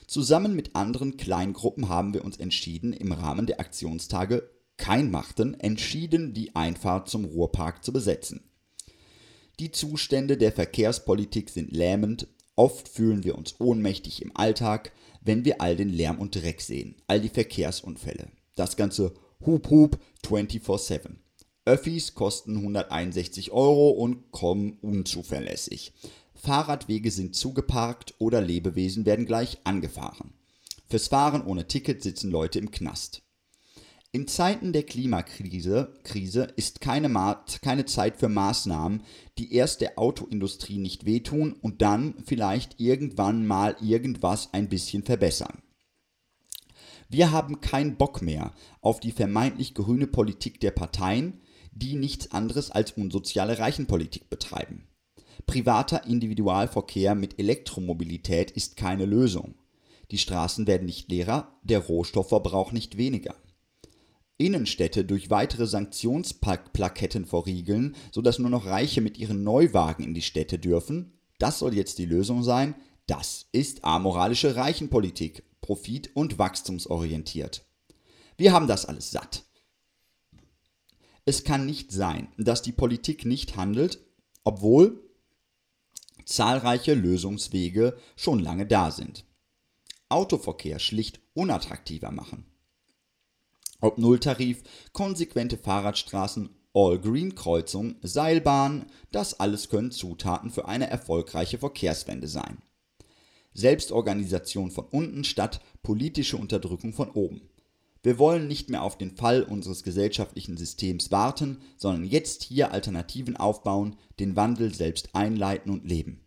Zusammen 0.07 0.55
mit 0.55 0.75
anderen 0.75 1.15
Kleingruppen 1.15 1.87
haben 1.87 2.13
wir 2.13 2.23
uns 2.25 2.37
entschieden, 2.37 2.91
im 2.91 3.13
Rahmen 3.13 3.45
der 3.45 3.61
Aktionstage 3.61 4.49
kein 4.77 5.11
machten, 5.11 5.53
entschieden, 5.59 6.33
die 6.33 6.55
Einfahrt 6.55 7.09
zum 7.09 7.25
Ruhrpark 7.25 7.83
zu 7.83 7.93
besetzen. 7.93 8.49
Die 9.59 9.71
Zustände 9.71 10.37
der 10.37 10.51
Verkehrspolitik 10.51 11.49
sind 11.49 11.71
lähmend, 11.71 12.27
oft 12.55 12.87
fühlen 12.87 13.23
wir 13.23 13.37
uns 13.37 13.59
ohnmächtig 13.59 14.21
im 14.21 14.35
Alltag, 14.35 14.91
wenn 15.21 15.45
wir 15.45 15.61
all 15.61 15.75
den 15.75 15.89
Lärm 15.89 16.19
und 16.19 16.35
Dreck 16.35 16.61
sehen, 16.61 16.95
all 17.07 17.21
die 17.21 17.29
Verkehrsunfälle. 17.29 18.27
Das 18.55 18.75
ganze 18.75 19.13
Hup 19.45 19.69
Hup 19.69 19.99
24-7. 20.25 21.17
Öffis 21.65 22.13
kosten 22.13 22.57
161 22.57 23.51
Euro 23.51 23.91
und 23.91 24.31
kommen 24.31 24.77
unzuverlässig. 24.81 25.93
Fahrradwege 26.33 27.09
sind 27.09 27.35
zugeparkt 27.35 28.15
oder 28.17 28.41
Lebewesen 28.41 29.05
werden 29.05 29.25
gleich 29.25 29.59
angefahren. 29.63 30.33
Fürs 30.89 31.07
Fahren 31.07 31.45
ohne 31.45 31.67
Ticket 31.67 32.03
sitzen 32.03 32.29
Leute 32.31 32.59
im 32.59 32.69
Knast. 32.69 33.21
In 34.15 34.27
Zeiten 34.27 34.73
der 34.73 34.83
Klimakrise 34.83 35.91
Krise 36.03 36.53
ist 36.55 36.81
keine, 36.81 37.09
keine 37.63 37.85
Zeit 37.85 38.15
für 38.17 38.29
Maßnahmen, 38.29 39.01
die 39.39 39.55
erst 39.55 39.81
der 39.81 39.97
Autoindustrie 39.97 40.77
nicht 40.77 41.07
wehtun 41.07 41.53
und 41.53 41.81
dann 41.81 42.13
vielleicht 42.23 42.79
irgendwann 42.79 43.47
mal 43.47 43.75
irgendwas 43.81 44.53
ein 44.53 44.69
bisschen 44.69 45.01
verbessern. 45.01 45.63
Wir 47.09 47.31
haben 47.31 47.59
keinen 47.59 47.95
Bock 47.95 48.21
mehr 48.21 48.53
auf 48.81 48.99
die 48.99 49.11
vermeintlich 49.11 49.73
grüne 49.73 50.05
Politik 50.05 50.59
der 50.59 50.71
Parteien, 50.71 51.41
die 51.71 51.95
nichts 51.95 52.31
anderes 52.33 52.69
als 52.69 52.91
unsoziale 52.91 53.57
Reichenpolitik 53.57 54.29
betreiben. 54.29 54.87
Privater 55.47 56.05
Individualverkehr 56.05 57.15
mit 57.15 57.39
Elektromobilität 57.39 58.51
ist 58.51 58.77
keine 58.77 59.05
Lösung. 59.05 59.55
Die 60.11 60.19
Straßen 60.19 60.67
werden 60.67 60.85
nicht 60.85 61.09
leerer, 61.09 61.57
der 61.63 61.79
Rohstoffverbrauch 61.79 62.73
nicht 62.73 62.97
weniger. 62.97 63.33
Innenstädte 64.37 65.05
durch 65.05 65.29
weitere 65.29 65.67
Sanktionsplaketten 65.67 67.25
verriegeln, 67.25 67.95
sodass 68.11 68.39
nur 68.39 68.49
noch 68.49 68.65
Reiche 68.65 69.01
mit 69.01 69.17
ihren 69.17 69.43
Neuwagen 69.43 70.03
in 70.03 70.13
die 70.13 70.21
Städte 70.21 70.59
dürfen, 70.59 71.13
das 71.37 71.59
soll 71.59 71.75
jetzt 71.75 71.97
die 71.97 72.05
Lösung 72.05 72.43
sein, 72.43 72.75
das 73.05 73.47
ist 73.51 73.83
amoralische 73.83 74.55
Reichenpolitik, 74.55 75.43
profit- 75.61 76.15
und 76.15 76.39
wachstumsorientiert. 76.39 77.65
Wir 78.37 78.53
haben 78.53 78.67
das 78.67 78.85
alles 78.85 79.11
satt. 79.11 79.43
Es 81.25 81.43
kann 81.43 81.65
nicht 81.65 81.91
sein, 81.91 82.27
dass 82.37 82.61
die 82.61 82.71
Politik 82.71 83.25
nicht 83.25 83.55
handelt, 83.55 83.99
obwohl 84.43 85.09
zahlreiche 86.25 86.93
Lösungswege 86.93 87.97
schon 88.15 88.39
lange 88.39 88.65
da 88.65 88.91
sind. 88.91 89.25
Autoverkehr 90.09 90.79
schlicht 90.79 91.21
unattraktiver 91.33 92.11
machen. 92.11 92.45
Ob 93.83 93.97
Nulltarif, 93.97 94.63
konsequente 94.93 95.57
Fahrradstraßen, 95.57 96.47
All-Green-Kreuzung, 96.73 97.95
Seilbahn, 98.01 98.85
das 99.11 99.41
alles 99.41 99.67
können 99.67 99.91
Zutaten 99.91 100.51
für 100.51 100.69
eine 100.69 100.89
erfolgreiche 100.89 101.57
Verkehrswende 101.57 102.29
sein. 102.29 102.59
Selbstorganisation 103.53 104.71
von 104.71 104.85
unten 104.85 105.25
statt 105.25 105.59
politische 105.83 106.37
Unterdrückung 106.37 106.93
von 106.93 107.09
oben. 107.09 107.41
Wir 108.03 108.17
wollen 108.19 108.47
nicht 108.47 108.69
mehr 108.69 108.83
auf 108.83 108.97
den 108.97 109.17
Fall 109.17 109.43
unseres 109.43 109.83
gesellschaftlichen 109.83 110.55
Systems 110.55 111.11
warten, 111.11 111.57
sondern 111.75 112.05
jetzt 112.05 112.43
hier 112.43 112.71
Alternativen 112.71 113.35
aufbauen, 113.35 113.97
den 114.17 114.37
Wandel 114.37 114.73
selbst 114.73 115.09
einleiten 115.11 115.69
und 115.69 115.83
leben. 115.85 116.21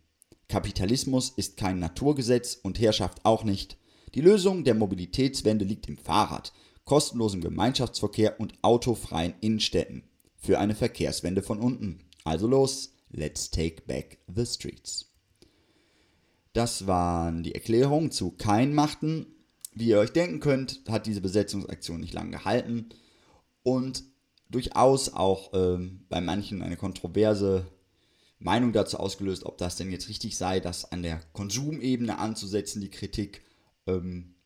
Kapitalismus 0.47 1.31
ist 1.31 1.57
kein 1.57 1.79
Naturgesetz 1.79 2.59
und 2.61 2.79
Herrschaft 2.79 3.25
auch 3.25 3.43
nicht. 3.43 3.79
Die 4.13 4.21
Lösung 4.21 4.63
der 4.63 4.75
Mobilitätswende 4.75 5.65
liegt 5.65 5.89
im 5.89 5.97
Fahrrad, 5.97 6.53
kostenlosem 6.87 7.41
Gemeinschaftsverkehr 7.41 8.39
und 8.39 8.55
autofreien 8.63 9.35
Innenstädten. 9.41 10.03
Für 10.37 10.57
eine 10.57 10.73
Verkehrswende 10.73 11.43
von 11.43 11.59
unten. 11.59 11.99
Also 12.23 12.47
los, 12.47 12.93
let's 13.09 13.51
take 13.51 13.83
back 13.85 14.17
the 14.33 14.45
streets. 14.45 15.13
Das 16.53 16.87
waren 16.87 17.43
die 17.43 17.53
Erklärungen 17.53 18.09
zu 18.09 18.31
Kein 18.31 18.73
machten. 18.73 19.27
Wie 19.73 19.89
ihr 19.89 19.99
euch 19.99 20.13
denken 20.13 20.39
könnt, 20.39 20.81
hat 20.87 21.05
diese 21.05 21.21
Besetzungsaktion 21.21 21.99
nicht 21.99 22.13
lange 22.13 22.31
gehalten 22.31 22.89
und 23.61 24.03
durchaus 24.49 25.13
auch 25.13 25.51
ähm, 25.53 26.05
bei 26.09 26.21
manchen 26.21 26.61
eine 26.61 26.77
kontroverse 26.77 27.67
Meinung 28.39 28.71
dazu 28.71 28.97
ausgelöst, 28.97 29.45
ob 29.45 29.57
das 29.57 29.75
denn 29.75 29.91
jetzt 29.91 30.09
richtig 30.09 30.37
sei, 30.37 30.61
das 30.61 30.91
an 30.91 31.03
der 31.03 31.19
Konsumebene 31.33 32.17
anzusetzen, 32.17 32.81
die 32.81 32.89
Kritik. 32.89 33.41
Ähm, 33.85 34.36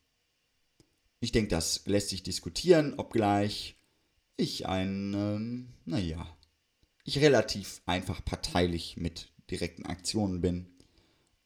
ich 1.21 1.31
denke, 1.31 1.49
das 1.49 1.85
lässt 1.85 2.09
sich 2.09 2.23
diskutieren, 2.23 2.95
obgleich 2.97 3.77
ich 4.37 4.67
ein, 4.67 5.13
ähm, 5.13 5.67
naja, 5.85 6.27
ich 7.03 7.19
relativ 7.19 7.81
einfach 7.85 8.25
parteilich 8.25 8.97
mit 8.97 9.31
direkten 9.49 9.85
Aktionen 9.85 10.41
bin. 10.41 10.67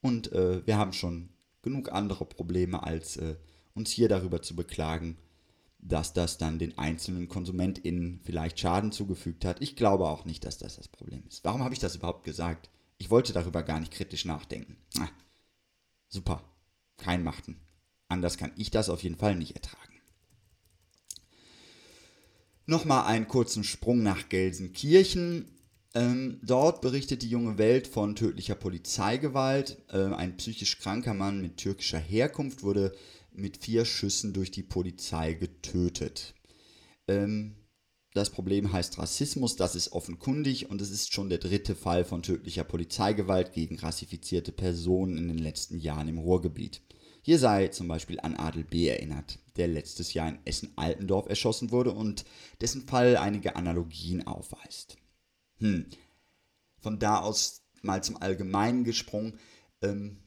Und 0.01 0.31
äh, 0.31 0.65
wir 0.65 0.77
haben 0.77 0.93
schon 0.93 1.29
genug 1.61 1.91
andere 1.91 2.25
Probleme, 2.25 2.83
als 2.83 3.17
äh, 3.17 3.35
uns 3.73 3.91
hier 3.91 4.07
darüber 4.07 4.41
zu 4.41 4.55
beklagen, 4.55 5.17
dass 5.79 6.13
das 6.13 6.37
dann 6.37 6.57
den 6.57 6.77
einzelnen 6.77 7.27
KonsumentInnen 7.27 8.21
vielleicht 8.23 8.59
Schaden 8.59 8.91
zugefügt 8.91 9.43
hat. 9.43 9.61
Ich 9.61 9.75
glaube 9.75 10.07
auch 10.07 10.23
nicht, 10.23 10.45
dass 10.45 10.57
das 10.57 10.77
das 10.77 10.87
Problem 10.87 11.23
ist. 11.27 11.43
Warum 11.43 11.63
habe 11.63 11.73
ich 11.73 11.79
das 11.79 11.95
überhaupt 11.95 12.23
gesagt? 12.23 12.69
Ich 12.97 13.09
wollte 13.09 13.33
darüber 13.33 13.61
gar 13.61 13.79
nicht 13.79 13.91
kritisch 13.91 14.23
nachdenken. 14.23 14.77
Ah, 14.99 15.09
super. 16.07 16.43
Kein 16.97 17.23
Machten. 17.23 17.59
Anders 18.07 18.37
kann 18.37 18.51
ich 18.55 18.71
das 18.71 18.89
auf 18.89 19.03
jeden 19.03 19.17
Fall 19.17 19.35
nicht 19.35 19.55
ertragen. 19.55 19.81
Nochmal 22.67 23.05
einen 23.05 23.27
kurzen 23.27 23.63
Sprung 23.63 24.01
nach 24.01 24.29
Gelsenkirchen. 24.29 25.51
Ähm, 25.93 26.39
dort 26.43 26.81
berichtet 26.81 27.21
die 27.21 27.29
junge 27.29 27.57
Welt 27.57 27.87
von 27.87 28.15
tödlicher 28.15 28.55
Polizeigewalt. 28.55 29.77
Ähm, 29.91 30.13
ein 30.13 30.35
psychisch 30.37 30.79
kranker 30.79 31.13
Mann 31.13 31.41
mit 31.41 31.57
türkischer 31.57 31.99
Herkunft 31.99 32.63
wurde 32.63 32.93
mit 33.31 33.57
vier 33.57 33.85
Schüssen 33.85 34.33
durch 34.33 34.51
die 34.51 34.63
Polizei 34.63 35.33
getötet. 35.33 36.33
Ähm, 37.07 37.55
das 38.13 38.29
Problem 38.29 38.71
heißt 38.71 38.97
Rassismus, 38.97 39.57
das 39.57 39.75
ist 39.75 39.91
offenkundig 39.91 40.69
und 40.69 40.81
es 40.81 40.89
ist 40.89 41.13
schon 41.13 41.29
der 41.29 41.37
dritte 41.37 41.75
Fall 41.75 42.05
von 42.05 42.23
tödlicher 42.23 42.63
Polizeigewalt 42.63 43.53
gegen 43.53 43.77
rassifizierte 43.77 44.51
Personen 44.51 45.17
in 45.17 45.27
den 45.27 45.37
letzten 45.37 45.79
Jahren 45.79 46.07
im 46.07 46.17
Ruhrgebiet. 46.17 46.81
Hier 47.25 47.39
sei 47.39 47.69
zum 47.69 47.87
Beispiel 47.87 48.19
an 48.19 48.35
Adel 48.35 48.63
B. 48.63 48.87
erinnert, 48.87 49.39
der 49.55 49.67
letztes 49.67 50.13
Jahr 50.13 50.29
in 50.29 50.37
Essen-Altendorf 50.45 51.27
erschossen 51.27 51.71
wurde 51.71 51.89
und 51.91 52.23
dessen 52.61 52.87
Fall 52.87 53.17
einige 53.17 53.55
Analogien 53.55 54.27
aufweist. 54.27 54.97
Hm. 55.57 55.87
Von 56.77 56.99
da 56.99 57.17
aus 57.21 57.63
mal 57.81 58.03
zum 58.03 58.21
Allgemeinen 58.21 58.83
gesprungen. 58.83 59.39
Ähm, 59.81 60.17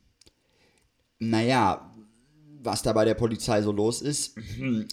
naja, 1.20 1.94
was 2.62 2.82
da 2.82 2.92
bei 2.92 3.04
der 3.04 3.14
Polizei 3.14 3.62
so 3.62 3.70
los 3.70 4.02
ist. 4.02 4.34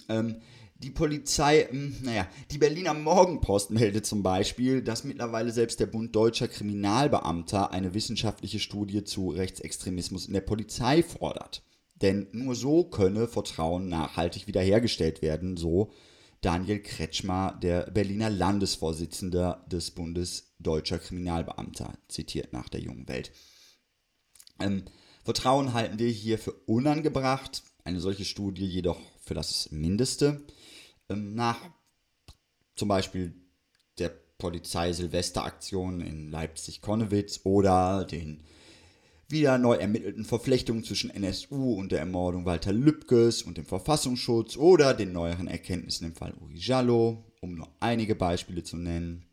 ähm, 0.08 0.42
die 0.76 0.92
Polizei, 0.92 1.68
hm, 1.68 1.96
naja, 2.04 2.28
die 2.52 2.60
Berliner 2.60 2.94
Morgenpost 2.94 3.72
meldet 3.72 4.06
zum 4.06 4.22
Beispiel, 4.22 4.84
dass 4.84 5.06
mittlerweile 5.06 5.52
selbst 5.52 5.80
der 5.80 5.88
Bund 5.88 6.16
Deutscher 6.16 6.50
Kriminalbeamter 6.50 7.72
eine 7.72 7.96
wissenschaftliche 7.96 8.60
Studie 8.60 9.04
zu 9.04 9.30
Rechtsextremismus 9.30 10.28
in 10.28 10.34
der 10.34 10.42
Polizei 10.42 11.02
fordert. 11.02 11.64
Denn 12.02 12.28
nur 12.32 12.56
so 12.56 12.84
könne 12.84 13.28
Vertrauen 13.28 13.88
nachhaltig 13.88 14.48
wiederhergestellt 14.48 15.22
werden, 15.22 15.56
so 15.56 15.92
Daniel 16.42 16.82
Kretschmer, 16.82 17.58
der 17.62 17.90
Berliner 17.90 18.30
Landesvorsitzende 18.30 19.64
des 19.68 19.92
Bundes 19.92 20.54
Deutscher 20.60 21.00
Kriminalbeamter, 21.00 21.98
zitiert 22.08 22.54
nach 22.54 22.70
der 22.70 22.82
jungen 22.82 23.08
Welt. 23.08 23.32
Ähm, 24.60 24.84
Vertrauen 25.24 25.74
halten 25.74 25.98
wir 25.98 26.10
hier 26.10 26.38
für 26.38 26.52
unangebracht, 26.52 27.64
eine 27.84 28.00
solche 28.00 28.26
Studie 28.26 28.66
jedoch 28.66 29.00
für 29.20 29.34
das 29.34 29.72
Mindeste. 29.72 30.46
Ähm, 31.10 31.34
nach 31.34 31.58
zum 32.76 32.90
Beispiel 32.90 33.34
der 33.98 34.10
Polizei-Silvesteraktion 34.38 36.02
in 36.02 36.30
Leipzig-Konnewitz 36.30 37.42
oder 37.44 38.06
den 38.06 38.44
wieder 39.28 39.58
neu 39.58 39.76
ermittelten 39.76 40.26
Verflechtungen 40.26 40.84
zwischen 40.84 41.10
NSU 41.10 41.74
und 41.74 41.92
der 41.92 42.00
Ermordung 42.00 42.46
Walter 42.46 42.74
Lübkes 42.74 43.42
und 43.42 43.58
dem 43.58 43.66
Verfassungsschutz 43.66 44.58
oder 44.58 44.94
den 44.94 45.12
neueren 45.12 45.48
Erkenntnissen 45.48 46.06
im 46.06 46.16
Fall 46.16 46.34
Uri 46.40 46.58
Jallo, 46.58 47.32
um 47.42 47.56
nur 47.56 47.70
einige 47.80 48.16
Beispiele 48.16 48.64
zu 48.64 48.78
nennen, 48.78 49.26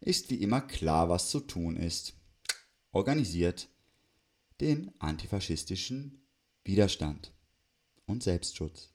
ist 0.00 0.30
wie 0.30 0.36
immer 0.36 0.60
klar, 0.60 1.08
was 1.08 1.30
zu 1.30 1.40
tun 1.40 1.76
ist. 1.76 2.14
Organisiert 2.92 3.68
den 4.60 4.92
antifaschistischen 5.00 6.22
Widerstand 6.64 7.32
und 8.06 8.22
Selbstschutz. 8.22 8.90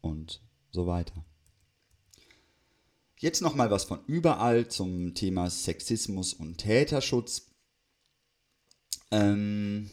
Und 0.00 0.40
so 0.70 0.86
weiter. 0.86 1.24
Jetzt 3.18 3.42
nochmal 3.42 3.70
was 3.70 3.84
von 3.84 4.02
überall 4.06 4.68
zum 4.68 5.14
Thema 5.14 5.50
Sexismus 5.50 6.32
und 6.32 6.56
Täterschutz. 6.56 7.49
Ähm, 9.10 9.90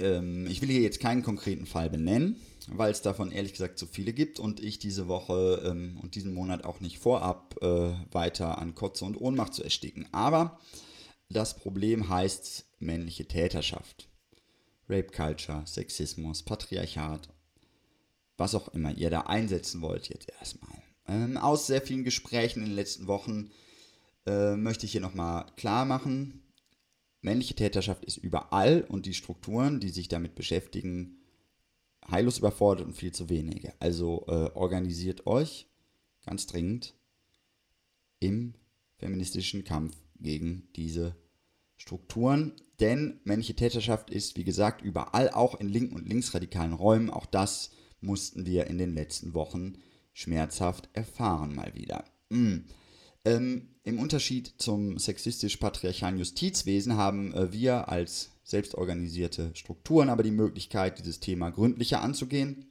ähm, 0.00 0.46
ich 0.46 0.60
will 0.60 0.68
hier 0.68 0.82
jetzt 0.82 1.00
keinen 1.00 1.22
konkreten 1.22 1.66
Fall 1.66 1.90
benennen, 1.90 2.36
weil 2.68 2.90
es 2.90 3.02
davon 3.02 3.30
ehrlich 3.30 3.52
gesagt 3.52 3.78
zu 3.78 3.86
viele 3.86 4.12
gibt 4.12 4.38
und 4.38 4.60
ich 4.60 4.78
diese 4.78 5.08
Woche 5.08 5.62
ähm, 5.64 5.98
und 6.02 6.14
diesen 6.14 6.34
Monat 6.34 6.64
auch 6.64 6.80
nicht 6.80 6.98
vorab 6.98 7.56
äh, 7.62 7.92
weiter 8.12 8.58
an 8.58 8.74
Kotze 8.74 9.04
und 9.04 9.20
Ohnmacht 9.20 9.54
zu 9.54 9.62
ersticken. 9.62 10.06
Aber 10.12 10.58
das 11.28 11.56
Problem 11.56 12.08
heißt 12.08 12.66
männliche 12.78 13.26
Täterschaft. 13.26 14.08
Rape 14.88 15.10
Culture, 15.10 15.62
Sexismus, 15.66 16.42
Patriarchat, 16.42 17.28
was 18.36 18.54
auch 18.54 18.68
immer 18.68 18.92
ihr 18.92 19.10
da 19.10 19.22
einsetzen 19.22 19.80
wollt 19.80 20.08
jetzt 20.08 20.30
erstmal. 20.38 20.82
Ähm, 21.08 21.36
aus 21.36 21.66
sehr 21.66 21.80
vielen 21.80 22.04
Gesprächen 22.04 22.60
in 22.60 22.66
den 22.66 22.74
letzten 22.74 23.06
Wochen 23.06 23.50
äh, 24.26 24.56
möchte 24.56 24.86
ich 24.86 24.92
hier 24.92 25.00
nochmal 25.00 25.46
klar 25.56 25.84
machen, 25.84 26.43
männliche 27.24 27.54
Täterschaft 27.54 28.04
ist 28.04 28.18
überall 28.18 28.82
und 28.82 29.06
die 29.06 29.14
Strukturen, 29.14 29.80
die 29.80 29.88
sich 29.88 30.08
damit 30.08 30.34
beschäftigen, 30.34 31.16
heillos 32.08 32.38
überfordert 32.38 32.86
und 32.86 32.94
viel 32.94 33.12
zu 33.12 33.30
wenige. 33.30 33.72
Also 33.80 34.24
äh, 34.28 34.50
organisiert 34.54 35.26
euch 35.26 35.66
ganz 36.24 36.46
dringend 36.46 36.94
im 38.20 38.54
feministischen 38.98 39.64
Kampf 39.64 39.96
gegen 40.20 40.68
diese 40.76 41.16
Strukturen. 41.76 42.52
Denn 42.80 43.20
männliche 43.24 43.54
Täterschaft 43.54 44.10
ist, 44.10 44.36
wie 44.36 44.44
gesagt, 44.44 44.82
überall, 44.82 45.30
auch 45.30 45.58
in 45.58 45.68
linken 45.68 45.96
und 45.96 46.08
linksradikalen 46.08 46.72
Räumen. 46.72 47.10
Auch 47.10 47.26
das 47.26 47.70
mussten 48.00 48.46
wir 48.46 48.66
in 48.66 48.78
den 48.78 48.94
letzten 48.94 49.32
Wochen 49.34 49.78
schmerzhaft 50.12 50.90
erfahren, 50.92 51.54
mal 51.54 51.74
wieder. 51.74 52.04
Mm. 52.28 52.58
Ähm, 53.24 53.68
Im 53.84 53.98
Unterschied 53.98 54.54
zum 54.58 54.98
sexistisch-patriarchalen 54.98 56.18
Justizwesen 56.18 56.96
haben 56.96 57.32
äh, 57.34 57.52
wir 57.52 57.88
als 57.88 58.30
selbstorganisierte 58.44 59.50
Strukturen 59.54 60.10
aber 60.10 60.22
die 60.22 60.30
Möglichkeit, 60.30 60.98
dieses 60.98 61.20
Thema 61.20 61.50
gründlicher 61.50 62.02
anzugehen. 62.02 62.70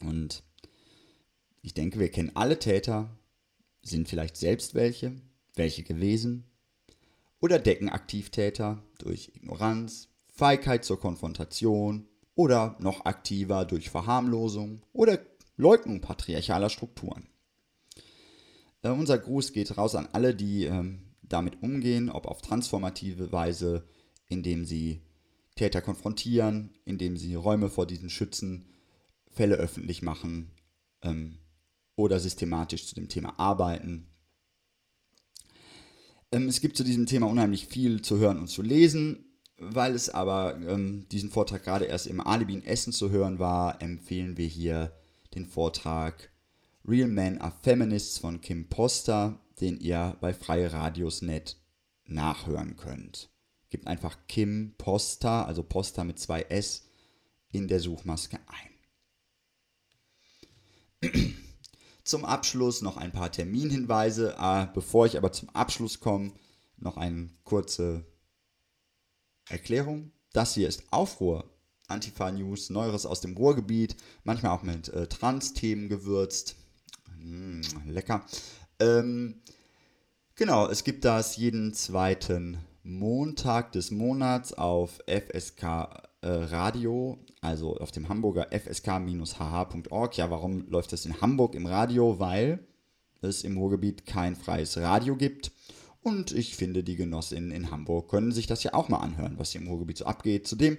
Und 0.00 0.42
ich 1.60 1.74
denke, 1.74 1.98
wir 1.98 2.10
kennen 2.10 2.32
alle 2.34 2.58
Täter, 2.58 3.18
sind 3.82 4.08
vielleicht 4.08 4.36
selbst 4.36 4.74
welche, 4.74 5.16
welche 5.54 5.82
gewesen, 5.82 6.44
oder 7.40 7.58
decken 7.58 7.90
Aktivtäter 7.90 8.82
durch 8.98 9.32
Ignoranz, 9.34 10.08
Feigheit 10.28 10.84
zur 10.84 10.98
Konfrontation 10.98 12.08
oder 12.34 12.76
noch 12.80 13.04
aktiver 13.04 13.66
durch 13.66 13.90
Verharmlosung 13.90 14.82
oder 14.92 15.18
Leugnung 15.56 16.00
patriarchaler 16.00 16.70
Strukturen. 16.70 17.28
Äh, 18.84 18.90
unser 18.90 19.18
Gruß 19.18 19.52
geht 19.52 19.76
raus 19.76 19.96
an 19.96 20.08
alle, 20.12 20.34
die 20.34 20.66
ähm, 20.66 21.00
damit 21.22 21.62
umgehen, 21.62 22.10
ob 22.10 22.26
auf 22.26 22.42
transformative 22.42 23.32
Weise, 23.32 23.84
indem 24.28 24.64
sie 24.64 25.00
Täter 25.56 25.80
konfrontieren, 25.80 26.70
indem 26.84 27.16
sie 27.16 27.34
Räume 27.34 27.68
vor 27.68 27.86
diesen 27.86 28.10
schützen, 28.10 28.66
Fälle 29.30 29.56
öffentlich 29.56 30.02
machen 30.02 30.50
ähm, 31.02 31.38
oder 31.96 32.20
systematisch 32.20 32.86
zu 32.86 32.94
dem 32.94 33.08
Thema 33.08 33.38
arbeiten. 33.38 34.06
Ähm, 36.30 36.48
es 36.48 36.60
gibt 36.60 36.76
zu 36.76 36.84
diesem 36.84 37.06
Thema 37.06 37.26
unheimlich 37.26 37.66
viel 37.66 38.02
zu 38.02 38.18
hören 38.18 38.38
und 38.38 38.48
zu 38.48 38.62
lesen. 38.62 39.24
Weil 39.56 39.94
es 39.94 40.10
aber 40.10 40.56
ähm, 40.66 41.06
diesen 41.12 41.30
Vortrag 41.30 41.62
gerade 41.62 41.84
erst 41.84 42.08
im 42.08 42.20
Alibi 42.20 42.54
in 42.54 42.64
Essen 42.64 42.92
zu 42.92 43.10
hören 43.10 43.38
war, 43.38 43.80
empfehlen 43.80 44.36
wir 44.36 44.48
hier 44.48 44.92
den 45.36 45.46
Vortrag 45.46 46.33
Real 46.86 47.08
Men 47.08 47.40
are 47.40 47.54
Feminists 47.62 48.18
von 48.18 48.42
Kim 48.42 48.68
Poster, 48.68 49.40
den 49.60 49.80
ihr 49.80 50.18
bei 50.20 50.34
Freie 50.34 50.70
Radios.net 50.70 51.56
nachhören 52.04 52.76
könnt. 52.76 53.30
Gebt 53.70 53.86
einfach 53.86 54.18
Kim 54.28 54.74
Poster, 54.76 55.46
also 55.46 55.62
Poster 55.62 56.04
mit 56.04 56.18
zwei 56.18 56.42
S, 56.42 56.84
in 57.50 57.68
der 57.68 57.80
Suchmaske 57.80 58.38
ein. 61.00 61.10
Zum 62.04 62.26
Abschluss 62.26 62.82
noch 62.82 62.98
ein 62.98 63.12
paar 63.12 63.32
Terminhinweise. 63.32 64.38
Ah, 64.38 64.66
bevor 64.66 65.06
ich 65.06 65.16
aber 65.16 65.32
zum 65.32 65.48
Abschluss 65.50 66.00
komme, 66.00 66.34
noch 66.76 66.98
eine 66.98 67.30
kurze 67.44 68.04
Erklärung. 69.48 70.12
Das 70.34 70.52
hier 70.52 70.68
ist 70.68 70.82
Aufruhr. 70.92 71.50
Antifa 71.86 72.30
News, 72.30 72.68
Neueres 72.68 73.06
aus 73.06 73.22
dem 73.22 73.36
Ruhrgebiet, 73.36 73.96
manchmal 74.22 74.52
auch 74.52 74.62
mit 74.62 74.88
äh, 74.88 75.06
Trans-Themen 75.06 75.88
gewürzt. 75.88 76.56
Mm, 77.24 77.62
lecker. 77.88 78.24
Ähm, 78.78 79.40
genau, 80.34 80.68
es 80.68 80.84
gibt 80.84 81.04
das 81.06 81.36
jeden 81.36 81.72
zweiten 81.72 82.58
Montag 82.82 83.72
des 83.72 83.90
Monats 83.90 84.52
auf 84.52 84.98
FSK 85.06 85.62
äh, 86.20 86.28
Radio, 86.28 87.18
also 87.40 87.78
auf 87.78 87.92
dem 87.92 88.10
Hamburger 88.10 88.48
fsk-hh.org. 88.50 90.16
Ja, 90.18 90.30
warum 90.30 90.68
läuft 90.68 90.92
das 90.92 91.06
in 91.06 91.20
Hamburg 91.22 91.54
im 91.54 91.64
Radio? 91.64 92.18
Weil 92.18 92.66
es 93.22 93.42
im 93.42 93.56
Ruhrgebiet 93.56 94.04
kein 94.04 94.36
freies 94.36 94.76
Radio 94.76 95.16
gibt. 95.16 95.50
Und 96.02 96.32
ich 96.32 96.56
finde, 96.56 96.84
die 96.84 96.96
Genossinnen 96.96 97.52
in 97.52 97.70
Hamburg 97.70 98.10
können 98.10 98.32
sich 98.32 98.46
das 98.46 98.62
ja 98.64 98.74
auch 98.74 98.90
mal 98.90 98.98
anhören, 98.98 99.38
was 99.38 99.52
hier 99.52 99.62
im 99.62 99.68
Ruhrgebiet 99.68 99.96
so 99.96 100.04
abgeht. 100.04 100.46
Zudem 100.46 100.76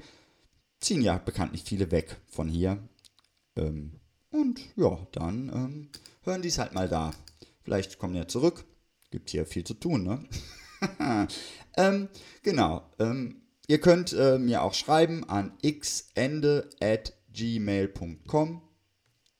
ziehen 0.79 1.01
ja 1.01 1.17
bekanntlich 1.17 1.63
viele 1.63 1.89
weg 1.89 2.17
von 2.27 2.47
hier. 2.47 2.87
Ähm, 3.55 3.99
und 4.35 4.59
ja, 4.75 4.97
dann 5.11 5.49
ähm, 5.49 5.89
hören 6.23 6.41
die 6.41 6.47
es 6.49 6.57
halt 6.57 6.73
mal 6.73 6.89
da. 6.89 7.13
Vielleicht 7.63 7.99
kommen 7.99 8.15
ja 8.15 8.27
zurück. 8.27 8.65
Gibt 9.11 9.29
hier 9.29 9.45
viel 9.45 9.63
zu 9.63 9.75
tun, 9.75 10.03
ne? 10.03 10.25
ähm, 11.77 12.09
genau. 12.43 12.83
Ähm, 12.99 13.43
ihr 13.67 13.79
könnt 13.79 14.11
äh, 14.13 14.37
mir 14.37 14.61
auch 14.61 14.73
schreiben 14.73 15.23
an 15.29 15.53
xende.gmail.com. 15.61 18.61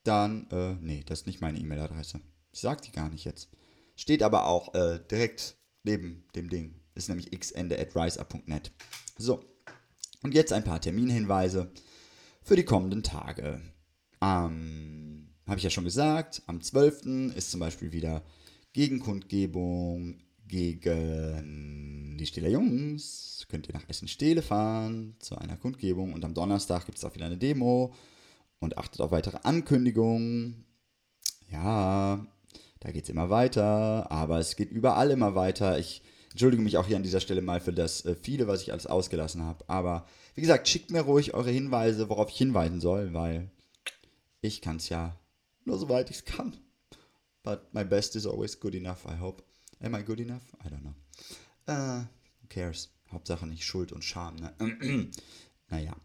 Dann, 0.04 0.48
äh, 0.52 0.76
nee, 0.82 1.04
das 1.06 1.20
ist 1.22 1.28
nicht 1.28 1.42
meine 1.42 1.60
E-Mail-Adresse. 1.60 2.22
Ich 2.52 2.62
sag 2.62 2.82
die 2.84 2.92
gar 2.92 3.10
nicht 3.10 3.26
jetzt. 3.26 3.50
Steht 3.96 4.24
aber 4.24 4.48
auch 4.48 4.74
äh, 4.76 5.00
direkt 5.12 5.58
neben 5.84 6.26
dem 6.36 6.50
Ding. 6.50 6.80
Ist 6.96 7.10
nämlich 7.10 7.32
xende 7.38 7.78
at 7.80 7.96
riseup.net. 7.96 8.72
So. 9.18 9.44
Und 10.24 10.34
jetzt 10.34 10.54
ein 10.54 10.64
paar 10.64 10.80
Terminhinweise 10.80 11.70
für 12.42 12.56
die 12.56 12.64
kommenden 12.64 13.04
Tage. 13.04 13.62
Ähm, 14.26 15.28
Habe 15.48 15.58
ich 15.58 15.64
ja 15.64 15.70
schon 15.70 15.84
gesagt, 15.84 16.42
am 16.48 16.62
12. 16.62 17.36
ist 17.36 17.52
zum 17.52 17.60
Beispiel 17.60 17.92
wieder 17.92 18.24
Gegenkundgebung 18.74 20.18
gegen 20.48 22.18
die 22.20 22.26
Stiller 22.26 22.50
Jungs. 22.50 23.46
Könnt 23.50 23.68
ihr 23.68 23.74
nach 23.74 23.88
Essen-Stehle 23.88 24.42
fahren 24.42 25.16
zu 25.20 25.38
einer 25.38 25.58
Kundgebung. 25.58 26.14
Und 26.14 26.26
am 26.26 26.34
Donnerstag 26.34 26.86
gibt 26.86 26.98
es 26.98 27.06
auch 27.06 27.14
wieder 27.14 27.28
eine 27.28 27.38
Demo. 27.38 27.94
Und 28.60 28.78
achtet 28.78 29.02
auf 29.02 29.12
weitere 29.12 29.38
Ankündigungen. 29.44 30.66
Ja, 31.52 32.26
da 32.80 32.92
geht 32.92 33.04
es 33.04 33.10
immer 33.10 33.30
weiter. 33.30 34.12
Aber 34.12 34.40
es 34.40 34.56
geht 34.56 34.72
überall 34.72 35.12
immer 35.12 35.36
weiter. 35.36 35.78
Ich 35.78 36.02
entschuldige 36.32 36.64
mich 36.64 36.78
auch 36.78 36.88
hier 36.88 36.98
an 36.98 37.04
dieser 37.04 37.20
Stelle 37.22 37.42
mal 37.42 37.62
für 37.62 37.74
das 37.74 38.04
äh, 38.06 38.16
viele, 38.16 38.48
was 38.48 38.64
ich 38.64 38.72
alles 38.72 38.88
ausgelassen 38.88 39.44
habe. 39.44 39.64
Aber 39.70 40.08
wie 40.34 40.42
gesagt, 40.42 40.68
schickt 40.68 40.90
mir 40.92 41.02
ruhig 41.02 41.34
eure 41.34 41.52
Hinweise, 41.52 42.10
worauf 42.10 42.30
ich 42.30 42.38
hinweisen 42.38 42.82
soll, 42.82 43.14
weil 43.14 43.52
ich 44.46 44.62
kann 44.62 44.78
es 44.78 44.90
ja 44.90 45.18
nur 45.66 45.80
soweit 45.80 46.10
ich 46.10 46.18
es 46.18 46.26
kann. 46.26 46.56
But 47.44 47.74
my 47.74 47.84
best 47.84 48.16
is 48.16 48.26
always 48.26 48.60
good 48.60 48.76
enough, 48.76 49.06
I 49.06 49.20
hope. 49.20 49.44
Am 49.82 49.96
I 49.96 50.04
good 50.04 50.20
enough? 50.20 50.44
I 50.64 50.70
don't 50.70 50.82
know. 50.82 50.96
Uh, 51.68 52.06
who 52.42 52.48
cares? 52.48 52.90
Hauptsache 53.12 53.46
nicht 53.46 53.64
Schuld 53.64 53.92
und 53.92 54.04
Scham, 54.04 54.36
ne? 54.36 54.54
naja. 55.70 55.96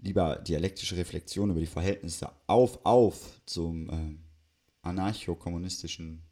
Lieber 0.00 0.36
dialektische 0.36 0.96
Reflexion 0.96 1.50
über 1.50 1.60
die 1.60 1.66
Verhältnisse 1.66 2.30
auf, 2.46 2.84
auf 2.84 3.40
zum 3.46 3.90
äh, 3.90 4.16
anarcho-kommunistischen 4.82 6.22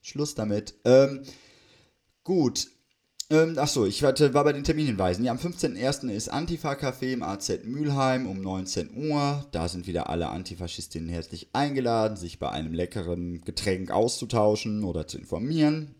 Schluss 0.00 0.34
damit. 0.34 0.74
Ähm, 0.84 1.22
gut, 2.24 2.68
ähm, 3.30 3.58
achso, 3.58 3.86
ich 3.86 4.02
hatte, 4.02 4.34
war 4.34 4.44
bei 4.44 4.52
den 4.52 4.64
Terminhinweisen. 4.64 5.24
Ja, 5.24 5.32
am 5.32 5.38
15.01. 5.38 6.10
ist 6.10 6.32
Antifa-Café 6.32 7.12
im 7.12 7.22
AZ 7.22 7.64
Mülheim 7.64 8.26
um 8.26 8.40
19 8.40 8.90
Uhr. 8.94 9.46
Da 9.52 9.68
sind 9.68 9.86
wieder 9.86 10.10
alle 10.10 10.28
Antifaschistinnen 10.28 11.08
herzlich 11.08 11.48
eingeladen, 11.52 12.16
sich 12.16 12.38
bei 12.38 12.50
einem 12.50 12.74
leckeren 12.74 13.40
Getränk 13.42 13.90
auszutauschen 13.90 14.84
oder 14.84 15.06
zu 15.06 15.18
informieren. 15.18 15.94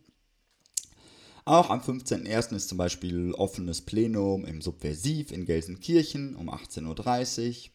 Auch 1.45 1.71
am 1.71 1.81
15.01. 1.81 2.57
ist 2.57 2.69
zum 2.69 2.79
Beispiel 2.79 3.33
offenes 3.33 3.81
Plenum 3.81 4.45
im 4.45 4.61
Subversiv 4.61 5.33
in 5.33 5.47
Gelsenkirchen 5.47 6.37
um 6.37 6.51
18.30 6.51 7.49
Uhr. 7.49 7.71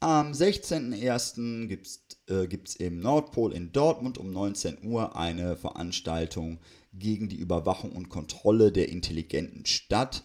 Am 0.00 0.30
16.01. 0.30 1.66
gibt 1.66 2.68
es 2.68 2.76
äh, 2.76 2.86
im 2.86 3.00
Nordpol 3.00 3.52
in 3.52 3.72
Dortmund 3.72 4.16
um 4.16 4.30
19 4.30 4.84
Uhr 4.84 5.16
eine 5.16 5.56
Veranstaltung 5.56 6.60
gegen 6.92 7.28
die 7.28 7.36
Überwachung 7.36 7.92
und 7.92 8.08
Kontrolle 8.08 8.72
der 8.72 8.88
intelligenten 8.88 9.66
Stadt 9.66 10.24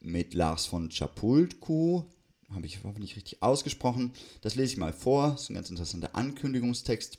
mit 0.00 0.34
Lars 0.34 0.66
von 0.66 0.88
Chapultku. 0.88 2.04
Habe 2.50 2.66
ich 2.66 2.82
hoffentlich 2.82 3.16
richtig 3.16 3.42
ausgesprochen. 3.42 4.12
Das 4.40 4.56
lese 4.56 4.72
ich 4.72 4.78
mal 4.78 4.92
vor. 4.92 5.30
Das 5.30 5.42
ist 5.42 5.50
ein 5.50 5.54
ganz 5.54 5.70
interessanter 5.70 6.16
Ankündigungstext. 6.16 7.18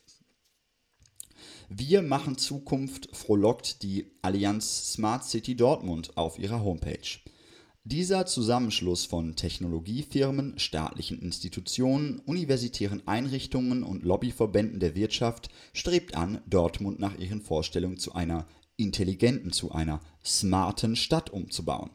Wir 1.70 2.02
machen 2.02 2.38
Zukunft, 2.38 3.16
frohlockt 3.16 3.82
die 3.82 4.12
Allianz 4.22 4.92
Smart 4.94 5.24
City 5.24 5.56
Dortmund 5.56 6.18
auf 6.18 6.38
ihrer 6.38 6.64
Homepage. 6.64 7.20
Dieser 7.84 8.28
Zusammenschluss 8.28 9.06
von 9.06 9.36
Technologiefirmen, 9.36 10.60
staatlichen 10.60 11.20
Institutionen, 11.20 12.20
universitären 12.20 13.08
Einrichtungen 13.08 13.84
und 13.84 14.04
Lobbyverbänden 14.04 14.80
der 14.80 14.94
Wirtschaft 14.94 15.50
strebt 15.74 16.16
an, 16.16 16.42
Dortmund 16.46 17.00
nach 17.00 17.18
ihren 17.18 17.42
Vorstellungen 17.42 17.98
zu 17.98 18.14
einer 18.14 18.46
intelligenten, 18.84 19.52
zu 19.52 19.72
einer 19.72 20.02
smarten 20.24 20.96
Stadt 20.96 21.30
umzubauen. 21.30 21.92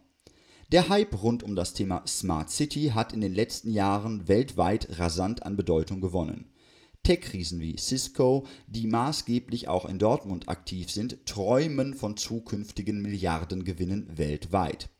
Der 0.72 0.88
Hype 0.88 1.22
rund 1.22 1.42
um 1.44 1.54
das 1.54 1.74
Thema 1.74 2.02
Smart 2.06 2.50
City 2.50 2.90
hat 2.94 3.12
in 3.12 3.20
den 3.20 3.34
letzten 3.34 3.70
Jahren 3.70 4.26
weltweit 4.26 4.98
rasant 4.98 5.44
an 5.44 5.56
Bedeutung 5.56 6.00
gewonnen. 6.00 6.50
Tech-Riesen 7.04 7.60
wie 7.60 7.76
Cisco, 7.78 8.48
die 8.66 8.88
maßgeblich 8.88 9.68
auch 9.68 9.84
in 9.84 10.00
Dortmund 10.00 10.48
aktiv 10.48 10.90
sind, 10.90 11.24
träumen 11.24 11.94
von 11.94 12.16
zukünftigen 12.16 13.00
Milliardengewinnen 13.00 14.18
weltweit. 14.18 14.90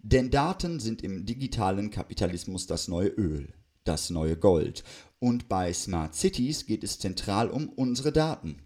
Denn 0.00 0.30
Daten 0.30 0.78
sind 0.78 1.02
im 1.02 1.26
digitalen 1.26 1.90
Kapitalismus 1.90 2.68
das 2.68 2.86
neue 2.86 3.08
Öl, 3.08 3.52
das 3.82 4.10
neue 4.10 4.36
Gold. 4.36 4.84
Und 5.18 5.48
bei 5.48 5.72
Smart 5.72 6.14
Cities 6.14 6.64
geht 6.64 6.84
es 6.84 7.00
zentral 7.00 7.50
um 7.50 7.68
unsere 7.68 8.12
Daten. 8.12 8.62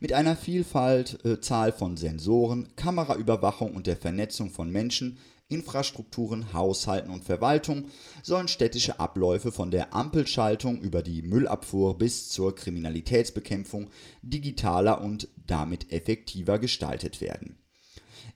Mit 0.00 0.12
einer 0.12 0.36
Vielfalt 0.36 1.24
äh, 1.24 1.40
Zahl 1.40 1.72
von 1.72 1.96
Sensoren, 1.96 2.68
Kameraüberwachung 2.76 3.74
und 3.74 3.86
der 3.86 3.96
Vernetzung 3.96 4.50
von 4.50 4.70
Menschen, 4.70 5.18
Infrastrukturen, 5.50 6.52
Haushalten 6.52 7.10
und 7.10 7.24
Verwaltung 7.24 7.86
sollen 8.22 8.48
städtische 8.48 9.00
Abläufe 9.00 9.50
von 9.50 9.70
der 9.70 9.94
Ampelschaltung 9.94 10.78
über 10.80 11.02
die 11.02 11.22
Müllabfuhr 11.22 11.96
bis 11.96 12.28
zur 12.28 12.54
Kriminalitätsbekämpfung 12.54 13.88
digitaler 14.20 15.00
und 15.00 15.28
damit 15.46 15.90
effektiver 15.90 16.58
gestaltet 16.58 17.22
werden. 17.22 17.56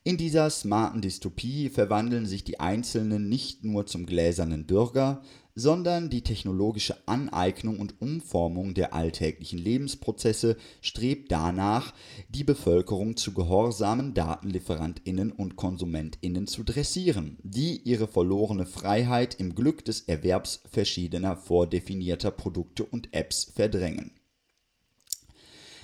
In 0.05 0.17
dieser 0.17 0.49
smarten 0.51 1.03
Dystopie 1.03 1.69
verwandeln 1.69 2.27
sich 2.27 2.45
die 2.45 2.59
Einzelnen 2.59 3.29
nicht 3.29 3.63
nur 3.63 3.87
zum 3.87 4.07
gläsernen 4.07 4.67
Bürger, 4.67 5.23
sondern 5.55 6.09
die 6.09 6.23
technologische 6.23 6.97
Aneignung 7.07 7.79
und 7.79 8.01
Umformung 8.01 8.75
der 8.75 8.95
alltäglichen 8.95 9.59
Lebensprozesse 9.59 10.57
strebt 10.81 11.31
danach, 11.31 11.93
die 12.31 12.45
Bevölkerung 12.45 13.17
zu 13.17 13.33
gehorsamen 13.35 14.15
Datenlieferantinnen 14.15 15.33
und 15.33 15.57
Konsumentinnen 15.57 16.47
zu 16.47 16.63
dressieren, 16.63 17.39
die 17.43 17.83
ihre 17.85 18.09
verlorene 18.09 18.67
Freiheit 18.67 19.35
im 19.39 19.55
Glück 19.55 19.85
des 19.85 20.01
Erwerbs 20.03 20.63
verschiedener 20.71 21.37
vordefinierter 21.37 22.31
Produkte 22.31 22.85
und 22.85 23.13
Apps 23.13 23.51
verdrängen. 23.55 24.13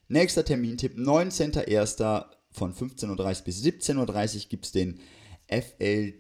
Nächster 0.08 0.45
Termintipp, 0.45 0.97
19.01. 0.97 2.26
von 2.51 2.74
15.30 2.74 3.10
Uhr 3.10 3.43
bis 3.45 3.64
17.30 3.64 4.36
Uhr 4.36 4.41
gibt 4.49 4.66
es 4.66 4.72
den 4.72 4.99
FLT-Chen. 5.47 6.20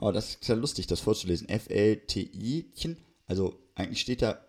Oh, 0.00 0.10
das 0.12 0.36
ist 0.36 0.48
ja 0.48 0.54
lustig, 0.54 0.86
das 0.86 1.00
vorzulesen. 1.00 1.48
FLTI-Chen. 1.48 2.96
Also 3.26 3.58
eigentlich 3.74 4.00
steht 4.00 4.22
da 4.22 4.44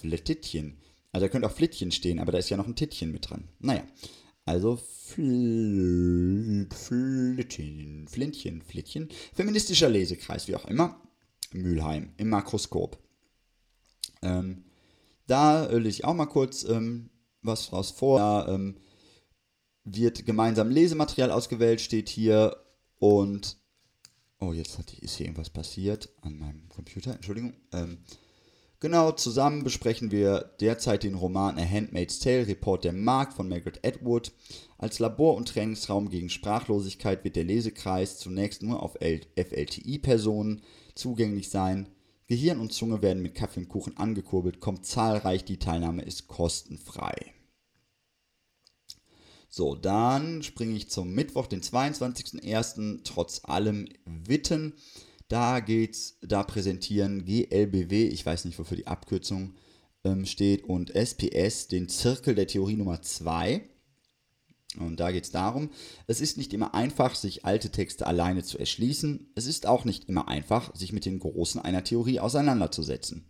Flittchen. 0.00 0.78
Also 1.12 1.26
da 1.26 1.30
könnte 1.30 1.48
auch 1.48 1.52
Flittchen 1.52 1.90
stehen, 1.90 2.20
aber 2.20 2.32
da 2.32 2.38
ist 2.38 2.50
ja 2.50 2.56
noch 2.56 2.66
ein 2.66 2.76
Tittchen 2.76 3.12
mit 3.12 3.28
dran. 3.28 3.48
Naja. 3.58 3.84
Also 4.44 4.76
Fl 4.76 6.66
Flittchen, 6.72 8.08
Flintchen, 8.08 8.62
Flittchen. 8.62 9.08
Feministischer 9.34 9.88
Lesekreis, 9.88 10.48
wie 10.48 10.56
auch 10.56 10.64
immer. 10.66 11.02
Mülheim 11.52 12.12
im 12.16 12.28
Makroskop. 12.30 12.98
Ähm, 14.22 14.64
da 15.28 15.66
lese 15.66 15.88
ich 15.88 16.04
auch 16.04 16.14
mal 16.14 16.26
kurz 16.26 16.64
ähm, 16.64 17.10
was 17.42 17.72
raus 17.72 17.92
vor. 17.92 18.18
Da 18.18 18.48
ähm, 18.48 18.76
wird 19.84 20.26
gemeinsam 20.26 20.70
Lesematerial 20.70 21.30
ausgewählt, 21.30 21.80
steht 21.80 22.08
hier. 22.08 22.56
Und 22.98 23.58
Oh, 24.40 24.52
jetzt 24.52 24.78
hat, 24.78 24.92
ist 24.94 25.16
hier 25.16 25.26
irgendwas 25.26 25.50
passiert 25.50 26.10
an 26.20 26.38
meinem 26.38 26.68
Computer. 26.68 27.12
Entschuldigung. 27.12 27.54
Ähm, 27.72 27.98
genau, 28.78 29.10
zusammen 29.10 29.64
besprechen 29.64 30.12
wir 30.12 30.54
derzeit 30.60 31.02
den 31.02 31.16
Roman 31.16 31.58
A 31.58 31.68
Handmaid's 31.68 32.20
Tale, 32.20 32.46
Report 32.46 32.84
der 32.84 32.92
Markt 32.92 33.34
von 33.34 33.48
Margaret 33.48 33.84
Atwood. 33.84 34.32
Als 34.78 35.00
Labor- 35.00 35.34
und 35.34 35.48
Trainingsraum 35.48 36.08
gegen 36.08 36.30
Sprachlosigkeit 36.30 37.24
wird 37.24 37.34
der 37.34 37.44
Lesekreis 37.44 38.18
zunächst 38.18 38.62
nur 38.62 38.80
auf 38.80 38.96
FLTI-Personen 39.00 40.62
zugänglich 40.94 41.50
sein. 41.50 41.88
Gehirn 42.28 42.60
und 42.60 42.72
Zunge 42.72 43.00
werden 43.00 43.22
mit 43.22 43.34
Kaffee 43.34 43.60
und 43.60 43.68
Kuchen 43.68 43.96
angekurbelt, 43.96 44.60
kommt 44.60 44.84
zahlreich, 44.84 45.44
die 45.44 45.58
Teilnahme 45.58 46.02
ist 46.02 46.28
kostenfrei. 46.28 47.32
So, 49.48 49.74
dann 49.74 50.42
springe 50.42 50.76
ich 50.76 50.90
zum 50.90 51.14
Mittwoch, 51.14 51.46
den 51.46 51.62
22.01. 51.62 53.00
Trotz 53.02 53.40
allem 53.44 53.88
Witten. 54.04 54.74
Da 55.28 55.60
geht's, 55.60 56.18
da 56.20 56.42
präsentieren 56.42 57.24
GLBW, 57.24 58.08
ich 58.08 58.24
weiß 58.24 58.44
nicht, 58.44 58.58
wofür 58.58 58.76
die 58.76 58.86
Abkürzung 58.86 59.54
ähm, 60.04 60.26
steht, 60.26 60.64
und 60.64 60.94
SPS 60.94 61.68
den 61.68 61.88
Zirkel 61.88 62.34
der 62.34 62.46
Theorie 62.46 62.76
Nummer 62.76 63.00
2. 63.00 63.68
Und 64.76 65.00
da 65.00 65.10
geht 65.10 65.24
es 65.24 65.30
darum, 65.30 65.70
es 66.06 66.20
ist 66.20 66.36
nicht 66.36 66.52
immer 66.52 66.74
einfach, 66.74 67.14
sich 67.14 67.46
alte 67.46 67.70
Texte 67.70 68.06
alleine 68.06 68.44
zu 68.44 68.58
erschließen. 68.58 69.30
Es 69.34 69.46
ist 69.46 69.66
auch 69.66 69.86
nicht 69.86 70.08
immer 70.08 70.28
einfach, 70.28 70.74
sich 70.76 70.92
mit 70.92 71.06
den 71.06 71.18
Großen 71.20 71.60
einer 71.60 71.84
Theorie 71.84 72.20
auseinanderzusetzen. 72.20 73.24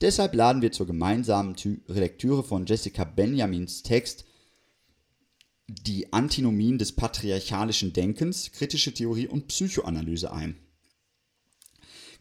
Deshalb 0.00 0.34
laden 0.34 0.62
wir 0.62 0.70
zur 0.70 0.86
gemeinsamen 0.86 1.56
Lektüre 1.88 2.44
von 2.44 2.66
Jessica 2.66 3.02
Benjamins 3.04 3.82
Text 3.82 4.24
Die 5.66 6.12
Antinomien 6.12 6.78
des 6.78 6.92
patriarchalischen 6.92 7.92
Denkens, 7.92 8.52
kritische 8.52 8.94
Theorie 8.94 9.26
und 9.26 9.48
Psychoanalyse 9.48 10.32
ein. 10.32 10.56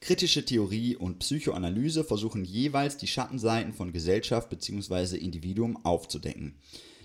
Kritische 0.02 0.44
Theorie 0.44 0.96
und 0.96 1.20
Psychoanalyse 1.20 2.04
versuchen 2.04 2.44
jeweils 2.44 2.98
die 2.98 3.08
Schattenseiten 3.08 3.72
von 3.72 3.94
Gesellschaft 3.94 4.50
bzw. 4.50 5.16
Individuum 5.18 5.78
aufzudecken. 5.86 6.56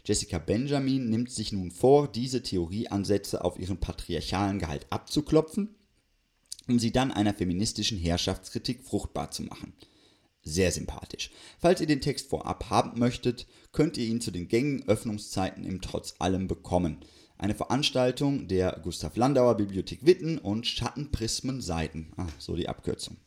Jessica 0.08 0.38
Benjamin 0.38 1.10
nimmt 1.10 1.30
sich 1.30 1.52
nun 1.52 1.70
vor, 1.70 2.10
diese 2.10 2.42
Theorieansätze 2.42 3.44
auf 3.44 3.58
ihren 3.58 3.76
patriarchalen 3.76 4.58
Gehalt 4.58 4.86
abzuklopfen, 4.88 5.76
um 6.66 6.78
sie 6.78 6.92
dann 6.92 7.12
einer 7.12 7.34
feministischen 7.34 7.98
Herrschaftskritik 7.98 8.82
fruchtbar 8.82 9.32
zu 9.32 9.42
machen. 9.42 9.74
Sehr 10.40 10.72
sympathisch. 10.72 11.30
Falls 11.58 11.82
ihr 11.82 11.86
den 11.86 12.00
Text 12.00 12.30
vorab 12.30 12.70
haben 12.70 12.98
möchtet, 12.98 13.46
könnt 13.72 13.98
ihr 13.98 14.06
ihn 14.06 14.22
zu 14.22 14.30
den 14.30 14.48
gängigen 14.48 14.88
Öffnungszeiten 14.88 15.66
im 15.66 15.82
Trotz 15.82 16.14
allem 16.20 16.48
bekommen. 16.48 17.04
Eine 17.36 17.54
Veranstaltung 17.54 18.48
der 18.48 18.80
Gustav 18.82 19.14
Landauer 19.14 19.58
Bibliothek 19.58 20.06
Witten 20.06 20.38
und 20.38 20.66
Schattenprismen 20.66 21.60
Seiten. 21.60 22.14
Ah, 22.16 22.28
so 22.38 22.56
die 22.56 22.70
Abkürzung. 22.70 23.18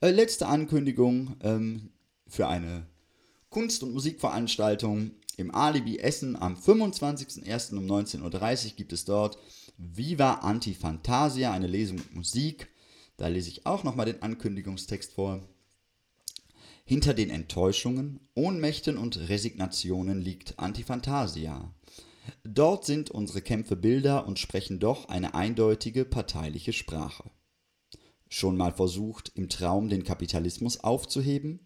Äh, 0.00 0.10
letzte 0.10 0.48
Ankündigung 0.48 1.36
ähm, 1.42 1.90
für 2.26 2.48
eine 2.48 2.88
Kunst- 3.50 3.82
und 3.82 3.92
Musikveranstaltung 3.92 5.10
im 5.36 5.54
Alibi 5.54 5.98
Essen 5.98 6.34
am 6.36 6.54
25.01. 6.54 7.76
um 7.76 7.84
19.30 7.86 8.64
Uhr 8.64 8.70
gibt 8.76 8.92
es 8.92 9.04
dort 9.04 9.38
Viva 9.76 10.36
Antifantasia, 10.36 11.52
eine 11.52 11.66
Lesung 11.66 11.98
mit 11.98 12.14
Musik. 12.14 12.68
Da 13.16 13.26
lese 13.28 13.50
ich 13.50 13.66
auch 13.66 13.84
nochmal 13.84 14.06
den 14.06 14.22
Ankündigungstext 14.22 15.12
vor. 15.12 15.46
Hinter 16.84 17.14
den 17.14 17.30
Enttäuschungen, 17.30 18.18
Ohnmächten 18.34 18.96
und 18.96 19.28
Resignationen 19.28 20.20
liegt 20.20 20.58
Antifantasia. 20.58 21.72
Dort 22.44 22.84
sind 22.84 23.10
unsere 23.10 23.42
Kämpfe 23.42 23.76
Bilder 23.76 24.26
und 24.26 24.38
sprechen 24.38 24.78
doch 24.78 25.08
eine 25.08 25.34
eindeutige 25.34 26.04
parteiliche 26.04 26.72
Sprache. 26.72 27.30
Schon 28.28 28.56
mal 28.56 28.72
versucht, 28.72 29.32
im 29.34 29.48
Traum 29.48 29.88
den 29.88 30.04
Kapitalismus 30.04 30.80
aufzuheben? 30.80 31.60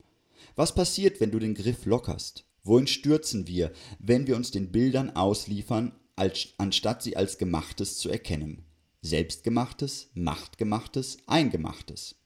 Was 0.57 0.75
passiert, 0.75 1.21
wenn 1.21 1.31
du 1.31 1.39
den 1.39 1.55
Griff 1.55 1.87
lockerst? 1.87 2.45
Wohin 2.65 2.87
stürzen 2.87 3.47
wir, 3.47 3.73
wenn 3.99 4.27
wir 4.27 4.37
uns 4.37 4.51
den 4.51 4.73
Bildern 4.73 5.15
ausliefern, 5.15 5.93
als, 6.17 6.55
anstatt 6.59 7.03
sie 7.03 7.17
als 7.17 7.39
Gemachtes 7.39 7.99
zu 7.99 8.09
erkennen? 8.09 8.65
Selbstgemachtes, 9.03 10.11
Machtgemachtes, 10.15 11.19
Eingemachtes. 11.27 12.17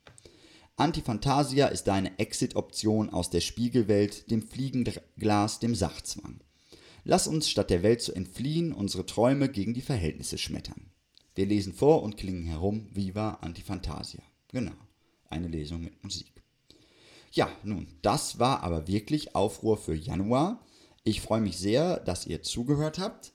Antifantasia 0.76 1.66
ist 1.66 1.85
deine 1.85 2.18
Exit-Option 2.18 3.11
aus 3.11 3.28
der 3.28 3.43
Spiegelwelt, 3.43 4.31
dem 4.31 4.41
Fliegenglas, 4.41 5.59
dem 5.59 5.74
Sachzwang. 5.74 6.41
Lass 7.05 7.26
uns, 7.26 7.48
statt 7.48 7.70
der 7.70 7.82
Welt 7.82 8.03
zu 8.03 8.12
entfliehen, 8.14 8.72
unsere 8.72 9.07
Träume 9.07 9.48
gegen 9.48 9.74
die 9.74 9.80
Verhältnisse 9.80 10.38
schmettern. 10.38 10.90
Wir 11.34 11.46
lesen 11.46 11.72
vor 11.72 12.03
und 12.03 12.16
klingen 12.16 12.44
herum 12.44 12.88
Viva 12.92 13.38
Antifantasia. 13.40 14.22
Genau, 14.48 14.74
eine 15.28 15.48
Lesung 15.48 15.82
mit 15.82 16.03
Musik. 16.03 16.32
Ja, 17.32 17.48
nun, 17.62 17.86
das 18.03 18.38
war 18.38 18.62
aber 18.62 18.88
wirklich 18.88 19.34
Aufruhr 19.34 19.76
für 19.76 19.94
Januar. 19.94 20.64
Ich 21.05 21.20
freue 21.20 21.40
mich 21.40 21.57
sehr, 21.57 22.01
dass 22.01 22.26
ihr 22.26 22.42
zugehört 22.42 22.98
habt 22.98 23.32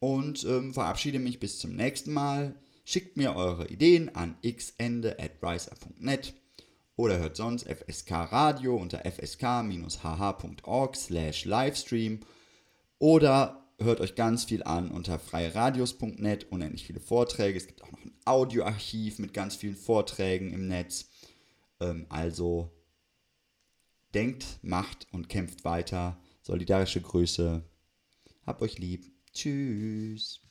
und 0.00 0.44
ähm, 0.44 0.74
verabschiede 0.74 1.18
mich 1.18 1.38
bis 1.38 1.58
zum 1.58 1.76
nächsten 1.76 2.12
Mal. 2.12 2.54
Schickt 2.84 3.16
mir 3.16 3.34
eure 3.34 3.68
Ideen 3.68 4.14
an 4.14 4.36
xende.riser.net 4.42 6.34
oder 6.96 7.18
hört 7.18 7.36
sonst 7.36 7.68
FSK 7.68 8.10
Radio 8.10 8.76
unter 8.76 9.04
fsk-hh.org 9.04 10.96
slash 10.96 11.44
Livestream 11.44 12.20
oder 12.98 13.62
hört 13.78 14.00
euch 14.00 14.14
ganz 14.14 14.44
viel 14.44 14.62
an 14.62 14.90
unter 14.90 15.18
freiradios.net, 15.18 16.50
unendlich 16.50 16.86
viele 16.86 17.00
Vorträge. 17.00 17.58
Es 17.58 17.66
gibt 17.66 17.82
auch 17.82 17.92
noch 17.92 18.02
ein 18.02 18.14
Audioarchiv 18.24 19.18
mit 19.18 19.34
ganz 19.34 19.56
vielen 19.56 19.76
Vorträgen 19.76 20.52
im 20.52 20.66
Netz. 20.66 21.10
Ähm, 21.80 22.06
also 22.08 22.70
denkt, 24.14 24.58
macht 24.62 25.06
und 25.12 25.28
kämpft 25.28 25.64
weiter. 25.64 26.18
Solidarische 26.42 27.02
Grüße. 27.02 27.62
Habt 28.46 28.62
euch 28.62 28.78
lieb. 28.78 29.12
Tschüss. 29.32 30.45